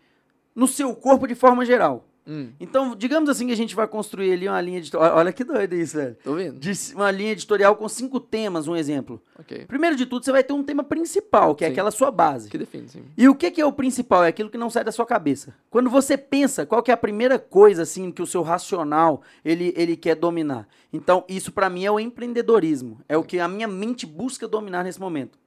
[0.56, 2.09] no seu corpo de forma geral.
[2.30, 2.52] Hum.
[2.60, 5.18] Então, digamos assim que a gente vai construir ali uma linha editorial.
[5.18, 6.16] Olha que doido isso, velho.
[6.24, 6.60] Tô vendo.
[6.60, 9.20] De uma linha editorial com cinco temas, um exemplo.
[9.40, 9.66] Okay.
[9.66, 11.72] Primeiro de tudo, você vai ter um tema principal, que é sim.
[11.72, 12.48] é aquela sua base.
[12.48, 13.04] Que define, sim.
[13.18, 14.24] E o que, que é o principal?
[14.24, 15.56] É aquilo que não sai da sua cabeça.
[15.72, 19.74] Quando você pensa, qual que é a primeira coisa, assim, que o seu racional, ele,
[19.76, 20.68] ele quer dominar?
[20.94, 23.02] Então, isso para mim é o empreendedorismo.
[23.10, 25.40] É o que a minha mente busca dominar nesse momento.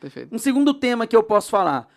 [0.00, 0.34] Perfeito.
[0.34, 1.88] Um segundo tema que eu posso falar.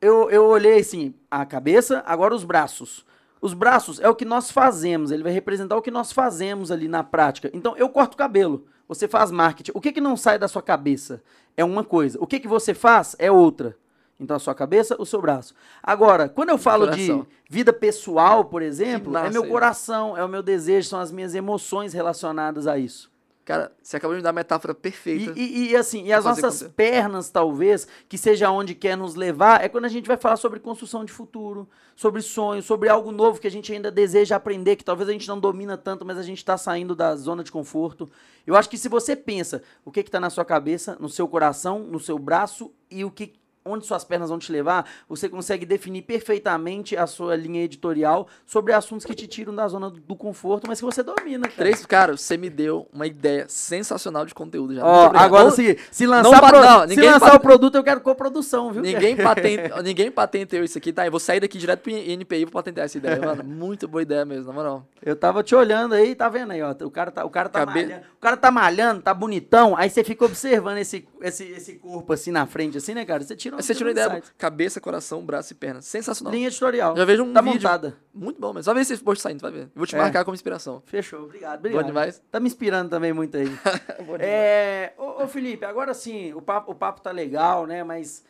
[0.00, 3.04] Eu, eu olhei assim, a cabeça, agora os braços.
[3.46, 6.88] Os braços é o que nós fazemos, ele vai representar o que nós fazemos ali
[6.88, 7.48] na prática.
[7.54, 9.70] Então, eu corto o cabelo, você faz marketing.
[9.72, 11.22] O que, que não sai da sua cabeça?
[11.56, 12.18] É uma coisa.
[12.20, 13.76] O que, que você faz é outra.
[14.18, 15.54] Então, a sua cabeça, o seu braço.
[15.80, 20.42] Agora, quando eu falo de vida pessoal, por exemplo, é meu coração, é o meu
[20.42, 23.08] desejo, são as minhas emoções relacionadas a isso.
[23.46, 25.32] Cara, você acabou de me dar a metáfora perfeita.
[25.36, 29.64] E, e, e assim, e as nossas pernas, talvez, que seja onde quer nos levar,
[29.64, 33.40] é quando a gente vai falar sobre construção de futuro, sobre sonhos, sobre algo novo
[33.40, 36.24] que a gente ainda deseja aprender, que talvez a gente não domina tanto, mas a
[36.24, 38.10] gente está saindo da zona de conforto.
[38.44, 41.78] Eu acho que se você pensa o que está na sua cabeça, no seu coração,
[41.78, 43.34] no seu braço e o que
[43.66, 48.72] onde suas pernas vão te levar, você consegue definir perfeitamente a sua linha editorial sobre
[48.72, 51.48] assuntos que te tiram da zona do conforto, mas que você domina.
[51.48, 51.56] Cara.
[51.56, 54.84] Três, cara, você me deu uma ideia sensacional de conteúdo já.
[54.84, 58.00] Ó, oh, agora se, se lançar, não, pro, não, se lançar o produto, eu quero
[58.00, 58.82] coprodução, viu?
[58.82, 61.06] Ninguém, patente, ninguém patenteou isso aqui, tá?
[61.06, 63.44] Eu vou sair daqui direto pro INPI vou patentear essa ideia, mano.
[63.44, 64.86] Muito boa ideia mesmo, na moral.
[65.02, 66.72] Eu tava te olhando aí, tá vendo aí, ó.
[66.82, 67.82] O cara tá, o cara tá Cabe...
[67.82, 68.02] malhando.
[68.16, 72.30] O cara tá malhando, tá bonitão, aí você fica observando esse, esse, esse corpo assim
[72.30, 73.22] na frente, assim, né, cara?
[73.22, 75.80] Você tira, você tira uma ideia cabeça, coração, braço e perna.
[75.80, 76.32] Sensacional.
[76.32, 76.96] Linha editorial.
[76.96, 77.56] Já vejo um tá vídeo.
[77.56, 77.96] montada.
[78.14, 79.62] Muito bom, mas só ver esse post saindo, vai ver.
[79.62, 79.98] Eu vou te é.
[79.98, 80.82] marcar como inspiração.
[80.86, 81.82] Fechou, obrigado, obrigado.
[81.82, 82.22] Bom demais.
[82.30, 83.48] Tá me inspirando também muito aí.
[84.20, 88.24] é, ô, ô, Felipe, agora sim, o papo, o papo tá legal, né, mas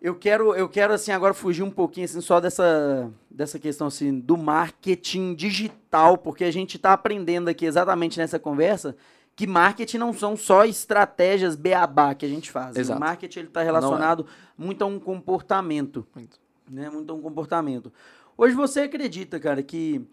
[0.00, 4.18] eu quero, eu quero assim agora fugir um pouquinho assim só dessa dessa questão assim
[4.18, 8.96] do marketing digital, porque a gente está aprendendo aqui exatamente nessa conversa
[9.34, 12.76] que marketing não são só estratégias beabá que a gente faz.
[12.76, 12.98] Exato.
[12.98, 14.62] O marketing ele está relacionado é.
[14.62, 16.06] muito a um comportamento.
[16.14, 16.38] Muito.
[16.70, 16.90] Né?
[16.90, 17.92] Muito a um comportamento.
[18.36, 20.06] Hoje você acredita, cara, que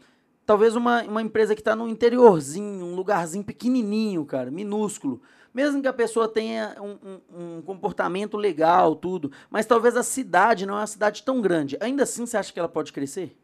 [0.46, 5.22] talvez uma, uma empresa que está no interiorzinho, um lugarzinho pequenininho, cara, minúsculo,
[5.54, 10.66] mesmo que a pessoa tenha um, um, um, comportamento legal, tudo, mas talvez a cidade
[10.66, 13.38] não é uma cidade tão grande, ainda assim você acha que ela pode crescer?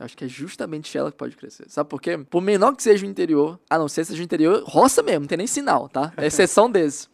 [0.00, 1.66] Eu acho que é justamente ela que pode crescer.
[1.68, 2.16] Sabe por quê?
[2.16, 5.26] Por menor que seja o interior, a não ser seja o interior, roça mesmo, não
[5.26, 6.10] tem nem sinal, tá?
[6.16, 7.06] É exceção desse.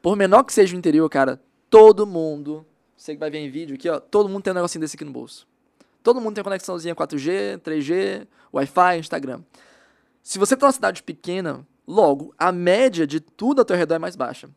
[0.00, 2.64] Por menor que seja o interior, cara, todo mundo,
[2.96, 5.04] você que vai ver em vídeo aqui, ó, todo mundo tem um negocinho desse aqui
[5.04, 5.48] no bolso.
[6.00, 9.42] Todo mundo tem conexãozinha 4G, 3G, Wi-Fi, Instagram.
[10.22, 13.98] Se você tá numa cidade pequena, logo, a média de tudo ao teu redor é
[13.98, 14.48] mais baixa.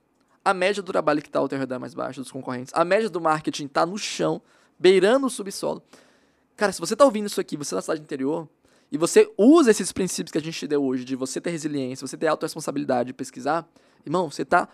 [0.45, 2.71] A média do trabalho que tá ao teu redor é mais baixa, dos concorrentes.
[2.75, 4.39] A média do marketing tá no chão,
[4.77, 5.81] beirando o subsolo.
[6.61, 8.47] Cara, se você tá ouvindo isso aqui, você é na cidade interior,
[8.91, 12.05] e você usa esses princípios que a gente te deu hoje, de você ter resiliência,
[12.05, 13.67] você ter autorresponsabilidade de pesquisar,
[14.05, 14.69] irmão, você tá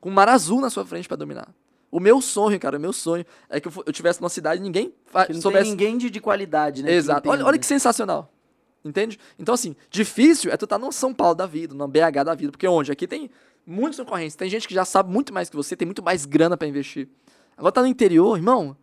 [0.00, 1.52] com um mar azul na sua frente para dominar.
[1.90, 4.62] O meu sonho, cara, o meu sonho é que eu, eu tivesse numa cidade e
[4.62, 4.94] ninguém
[5.26, 5.68] que não soubesse...
[5.68, 6.94] ninguém de, de qualidade, né?
[6.94, 7.28] Exato.
[7.28, 8.32] Olha, olha que sensacional.
[8.84, 9.18] Entende?
[9.36, 12.34] Então, assim, difícil é tu estar tá no São Paulo da vida, no BH da
[12.36, 12.92] vida, porque onde?
[12.92, 13.28] Aqui tem
[13.66, 16.56] muitos concorrentes, tem gente que já sabe muito mais que você, tem muito mais grana
[16.56, 17.08] para investir.
[17.56, 18.76] Agora tá no interior, irmão,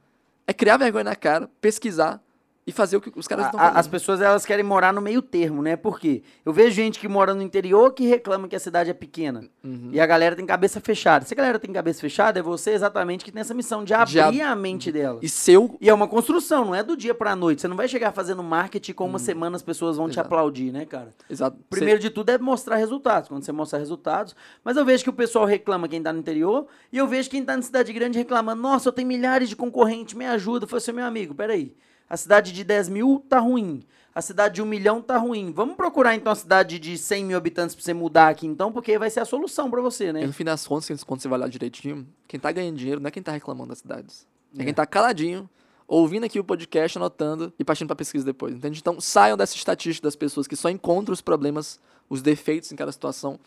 [0.46, 2.22] é criar vergonha na cara, pesquisar,
[2.66, 3.78] e fazer o que os caras estão fazendo.
[3.78, 5.76] As pessoas elas querem morar no meio termo, né?
[5.76, 6.22] Por quê?
[6.46, 9.44] Eu vejo gente que mora no interior que reclama que a cidade é pequena.
[9.64, 9.90] Uhum.
[9.92, 11.26] E a galera tem cabeça fechada.
[11.26, 14.32] Se a galera tem cabeça fechada, é você exatamente que tem essa missão de abrir
[14.32, 15.20] de a mente dela.
[15.22, 15.76] E seu...
[15.82, 17.62] E é uma construção, não é do dia pra noite.
[17.62, 19.20] Você não vai chegar fazendo marketing com uma uhum.
[19.20, 20.14] semana as pessoas vão Exato.
[20.14, 21.10] te aplaudir, né, cara?
[21.30, 21.58] Exato.
[21.70, 23.28] Primeiro de tudo é mostrar resultados.
[23.28, 24.36] Quando você mostra resultados.
[24.64, 26.68] Mas eu vejo que o pessoal reclama quem tá no interior.
[26.92, 28.62] E eu vejo quem tá na cidade grande reclamando.
[28.62, 30.68] Nossa, eu tenho milhares de concorrentes, me ajuda.
[30.68, 31.74] Foi seu meu amigo, peraí.
[32.12, 33.86] A cidade de 10 mil tá ruim.
[34.14, 35.54] A cidade de 1 milhão tá ruim.
[35.54, 39.00] Vamos procurar então a cidade de 100 mil habitantes pra você mudar aqui então, porque
[39.00, 40.22] vai ser a solução para você, né?
[40.22, 43.08] E no fim das contas, quando você vai olhar direitinho, quem tá ganhando dinheiro não
[43.08, 44.28] é quem tá reclamando das cidades.
[44.58, 45.50] É, é quem tá caladinho,
[45.88, 48.78] ouvindo aqui o podcast, anotando e partindo pra pesquisa depois, entende?
[48.82, 52.92] Então saiam dessa estatística das pessoas que só encontram os problemas, os defeitos em cada
[52.92, 53.40] situação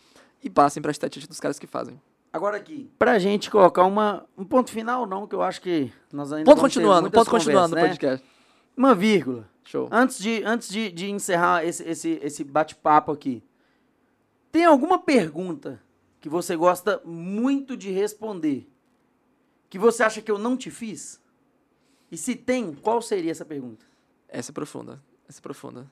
[0.43, 2.01] e passem pra estatística dos caras que fazem.
[2.33, 6.33] Agora aqui, pra gente colocar uma, um ponto final, não, que eu acho que nós
[6.33, 7.81] ainda Ponto continuando, ponto continuando né?
[7.83, 8.34] no podcast.
[8.75, 9.49] Uma vírgula.
[9.63, 9.89] Show.
[9.91, 13.43] Antes de, antes de, de encerrar esse, esse, esse bate-papo aqui,
[14.51, 15.81] tem alguma pergunta
[16.21, 18.69] que você gosta muito de responder
[19.75, 21.21] que você acha que eu não te fiz?
[22.09, 23.85] E se tem, qual seria essa pergunta?
[24.29, 25.03] Essa é profunda.
[25.27, 25.91] Essa é profunda.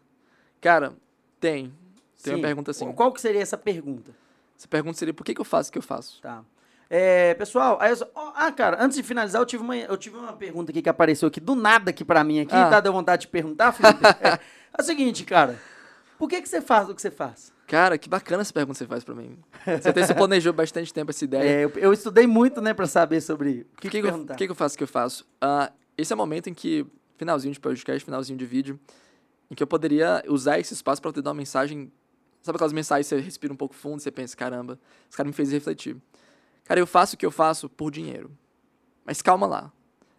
[0.62, 0.94] Cara,
[1.38, 1.66] tem.
[2.22, 2.36] Tem Sim.
[2.36, 2.90] uma pergunta assim.
[2.94, 4.16] Qual que seria essa pergunta?
[4.58, 6.22] Essa pergunta seria por que, que eu faço o que eu faço?
[6.22, 6.46] Tá.
[6.96, 10.32] É, pessoal, eu, oh, ah, cara, antes de finalizar, eu tive, uma, eu tive uma
[10.32, 12.70] pergunta aqui que apareceu aqui do nada aqui pra mim aqui, ah.
[12.70, 12.80] tá?
[12.80, 14.06] Deu vontade de perguntar, Felipe?
[14.22, 14.40] é, é,
[14.80, 15.60] o seguinte, cara.
[16.20, 17.52] Por que, que você faz o que você faz?
[17.66, 19.40] Cara, que bacana essa pergunta que você faz pra mim.
[19.66, 21.44] Você até se planejou bastante tempo essa ideia.
[21.44, 24.46] É, eu, eu, estudei muito, né, pra saber sobre o que, que, que, eu, que,
[24.46, 25.24] que eu faço o que eu faço.
[25.44, 26.86] Uh, esse é o momento em que,
[27.18, 28.80] finalzinho de podcast, finalzinho de vídeo,
[29.50, 31.92] em que eu poderia usar esse espaço para te dar uma mensagem.
[32.44, 34.78] Sabe aquelas mensagens que você respira um pouco fundo, você pensa, caramba,
[35.10, 35.98] esse cara me fez refletir.
[36.74, 38.36] Cara, eu faço o que eu faço por dinheiro.
[39.06, 39.72] Mas calma lá.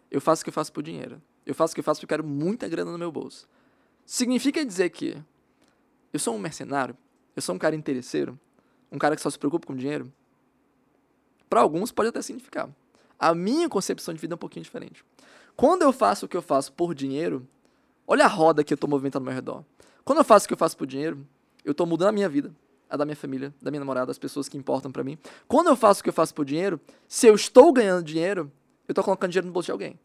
[0.09, 1.21] Eu faço o que eu faço por dinheiro.
[1.45, 3.45] Eu faço o que eu faço porque eu quero muita grana no meu bolso.
[4.05, 5.21] significa dizer que
[6.13, 6.95] eu sou um mercenário?
[7.35, 8.39] Eu sou um cara interesseiro?
[8.89, 10.09] Um cara que só se preocupa com dinheiro?
[11.49, 12.69] Para alguns pode até significar.
[13.19, 15.03] A minha concepção de vida é um pouquinho diferente.
[15.57, 17.45] Quando eu faço o que eu faço por dinheiro,
[18.07, 19.65] olha a roda que eu estou movimentando ao meu redor.
[20.05, 21.27] Quando eu faço o que eu faço por dinheiro,
[21.65, 22.55] eu estou mudando a minha vida,
[22.95, 25.17] a da minha família, da minha namorada, das pessoas que importam para mim.
[25.47, 28.51] Quando eu faço o que eu faço por dinheiro, se eu estou ganhando dinheiro,
[28.87, 29.99] eu estou colocando dinheiro no bolso de alguém.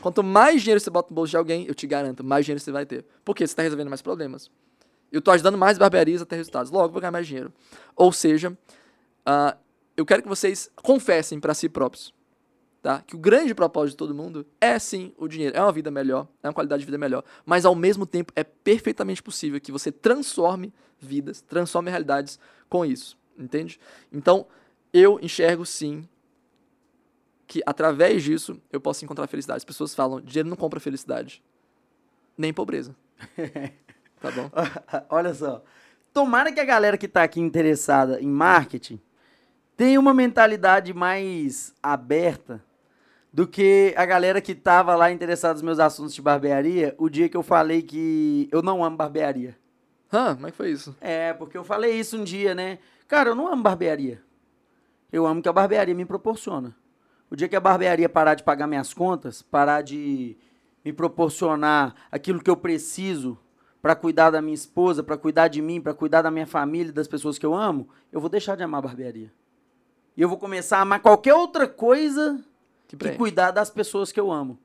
[0.00, 2.70] Quanto mais dinheiro você bota no bolso de alguém, eu te garanto, mais dinheiro você
[2.70, 3.04] vai ter.
[3.24, 4.50] Porque você está resolvendo mais problemas.
[5.10, 6.70] Eu estou ajudando mais barbearias a ter resultados.
[6.70, 7.52] Logo, vou ganhar mais dinheiro.
[7.94, 9.56] Ou seja, uh,
[9.96, 12.12] eu quero que vocês confessem para si próprios.
[12.84, 13.00] Tá?
[13.00, 15.56] Que o grande propósito de todo mundo é sim o dinheiro.
[15.56, 17.24] É uma vida melhor, é uma qualidade de vida melhor.
[17.46, 23.16] Mas ao mesmo tempo é perfeitamente possível que você transforme vidas, transforme realidades com isso.
[23.38, 23.80] Entende?
[24.12, 24.46] Então,
[24.92, 26.06] eu enxergo sim
[27.46, 29.56] que através disso eu posso encontrar felicidade.
[29.56, 31.42] As pessoas falam, dinheiro não compra felicidade.
[32.36, 32.94] Nem pobreza.
[34.20, 34.50] tá bom?
[35.08, 35.64] Olha só.
[36.12, 39.00] Tomara que a galera que está aqui interessada em marketing
[39.74, 42.62] tenha uma mentalidade mais aberta
[43.34, 47.28] do que a galera que tava lá interessada nos meus assuntos de barbearia o dia
[47.28, 49.58] que eu falei que eu não amo barbearia.
[50.12, 50.36] Hã?
[50.36, 50.96] Como é que foi isso?
[51.00, 52.78] É, porque eu falei isso um dia, né?
[53.08, 54.22] Cara, eu não amo barbearia.
[55.10, 56.76] Eu amo que a barbearia me proporciona.
[57.28, 60.36] O dia que a barbearia parar de pagar minhas contas, parar de
[60.84, 63.36] me proporcionar aquilo que eu preciso
[63.82, 67.08] para cuidar da minha esposa, para cuidar de mim, para cuidar da minha família, das
[67.08, 69.32] pessoas que eu amo, eu vou deixar de amar a barbearia.
[70.16, 72.40] E eu vou começar a amar qualquer outra coisa
[72.88, 74.58] que, que cuidar das pessoas que eu amo.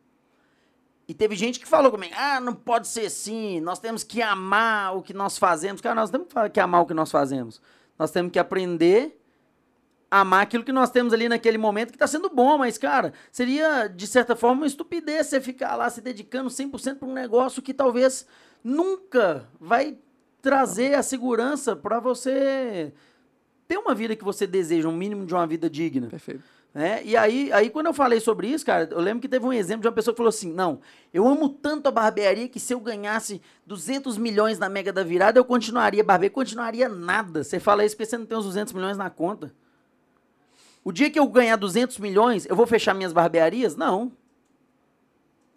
[1.07, 4.95] E teve gente que falou comigo, ah, não pode ser assim, nós temos que amar
[4.95, 5.81] o que nós fazemos.
[5.81, 7.59] Cara, nós temos que amar o que nós fazemos.
[7.97, 9.19] Nós temos que aprender
[10.11, 13.13] a amar aquilo que nós temos ali naquele momento que está sendo bom, mas, cara,
[13.31, 17.61] seria, de certa forma, uma estupidez você ficar lá se dedicando 100% para um negócio
[17.61, 18.27] que talvez
[18.63, 19.97] nunca vai
[20.41, 22.93] trazer a segurança para você
[23.67, 26.07] ter uma vida que você deseja, um mínimo de uma vida digna.
[26.07, 26.43] Perfeito.
[26.73, 29.51] É, e aí, aí, quando eu falei sobre isso, cara, eu lembro que teve um
[29.51, 30.79] exemplo de uma pessoa que falou assim: Não,
[31.11, 35.39] eu amo tanto a barbearia que se eu ganhasse 200 milhões na Mega da Virada,
[35.39, 37.43] eu continuaria barbeiro, continuaria nada.
[37.43, 39.51] Você fala isso porque você não tem os 200 milhões na conta.
[40.83, 43.75] O dia que eu ganhar 200 milhões, eu vou fechar minhas barbearias?
[43.75, 44.11] Não.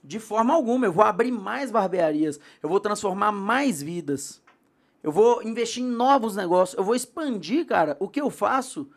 [0.02, 0.86] De forma alguma.
[0.86, 2.40] Eu vou abrir mais barbearias.
[2.62, 4.42] Eu vou transformar mais vidas.
[5.02, 6.76] Eu vou investir em novos negócios.
[6.76, 8.88] Eu vou expandir, cara, o que eu faço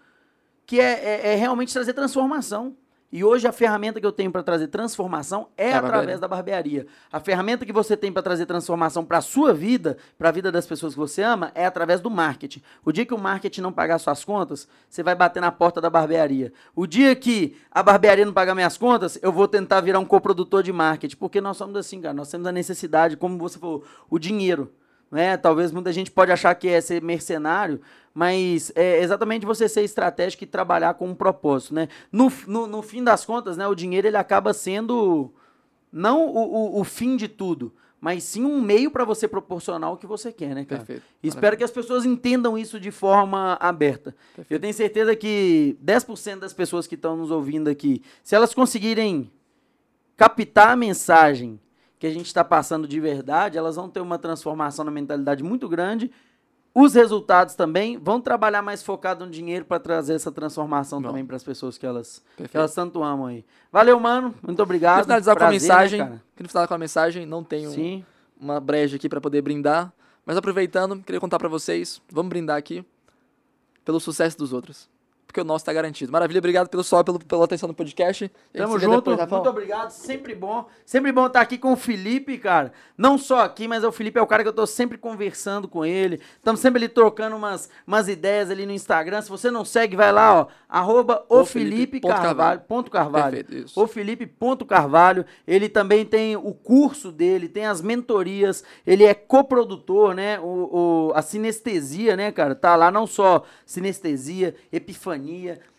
[0.66, 2.76] que é, é, é, realmente trazer transformação.
[3.11, 6.86] E hoje a ferramenta que eu tenho para trazer transformação é, é através da barbearia.
[7.09, 10.51] A ferramenta que você tem para trazer transformação para a sua vida, para a vida
[10.51, 12.61] das pessoas que você ama, é através do marketing.
[12.84, 15.89] O dia que o marketing não pagar suas contas, você vai bater na porta da
[15.89, 16.51] barbearia.
[16.76, 20.61] O dia que a barbearia não pagar minhas contas, eu vou tentar virar um coprodutor
[20.61, 21.16] de marketing.
[21.16, 22.13] Porque nós somos assim, cara.
[22.13, 24.74] Nós temos a necessidade, como você falou, o dinheiro.
[25.09, 25.38] Né?
[25.38, 27.80] Talvez muita gente pode achar que é ser mercenário,
[28.16, 31.89] mas é exatamente você ser estratégico e trabalhar com um propósito, né?
[32.09, 35.34] No, no, no fim das contas, né, o dinheiro ele acaba sendo
[35.91, 39.97] não o, o, o fim de tudo, mas sim um meio para você proporcionar o
[39.97, 40.86] que você quer, né, cara?
[40.86, 41.03] Perfeito.
[41.22, 44.16] Espero que as pessoas entendam isso de forma aberta.
[44.28, 44.51] Perfeito.
[44.51, 49.30] Eu tenho certeza que 10% das pessoas que estão nos ouvindo aqui, se elas conseguirem
[50.16, 51.59] captar a mensagem
[51.99, 55.68] que a gente está passando de verdade, elas vão ter uma transformação na mentalidade muito
[55.68, 56.09] grande.
[56.78, 61.07] Os resultados também vão trabalhar mais focado no dinheiro para trazer essa transformação Bom.
[61.07, 63.45] também para as pessoas que elas, que elas tanto amam aí.
[63.71, 64.36] Valeu, mano.
[64.43, 64.95] Muito obrigado.
[64.95, 65.99] Queria finalizar Prazer, com a né, mensagem.
[66.01, 67.26] Né, queria finalizar com a mensagem.
[67.26, 68.03] Não tenho Sim.
[68.38, 69.93] uma breja aqui para poder brindar.
[70.26, 72.01] Mas aproveitando, queria contar para vocês.
[72.11, 72.84] Vamos brindar aqui
[73.86, 74.89] pelo sucesso dos outros
[75.36, 76.13] porque o nosso está garantido.
[76.13, 78.31] Maravilha, obrigado pelo sol, pelo, pela atenção no podcast.
[78.53, 80.65] Tamo junto, depois, muito obrigado, sempre bom.
[80.86, 82.71] Sempre bom estar aqui com o Felipe, cara.
[82.97, 85.86] Não só aqui, mas o Felipe é o cara que eu tô sempre conversando com
[85.86, 86.21] ele.
[86.38, 89.21] Estamos sempre ali trocando umas, umas ideias ali no Instagram.
[89.21, 93.36] Se você não segue, vai lá, ó, arroba o, o Felipe, Felipe Carvalho, ponto Carvalho.
[93.36, 93.81] Perfeito, isso.
[93.81, 95.25] O Felipe ponto Carvalho.
[95.45, 100.39] Ele também tem o curso dele, tem as mentorias, ele é coprodutor, né?
[100.39, 102.55] O, o, a sinestesia, né, cara?
[102.55, 105.24] Tá lá não só sinestesia, epifania,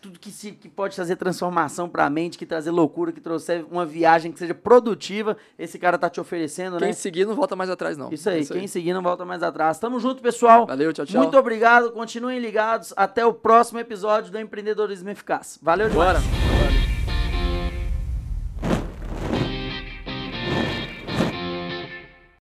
[0.01, 3.65] tudo que, se, que pode trazer transformação para a mente, que trazer loucura, que trouxer
[3.69, 6.87] uma viagem que seja produtiva, esse cara tá te oferecendo, quem né?
[6.87, 8.11] Quem seguir não volta mais atrás, não.
[8.11, 8.67] Isso aí, Isso quem aí.
[8.67, 9.79] seguir não volta mais atrás.
[9.79, 10.65] Tamo junto, pessoal.
[10.65, 11.21] Valeu, tchau, tchau.
[11.21, 12.93] Muito obrigado, continuem ligados.
[12.95, 15.59] Até o próximo episódio do Empreendedorismo Eficaz.
[15.61, 16.23] Valeu demais.
[16.23, 16.86] Bora.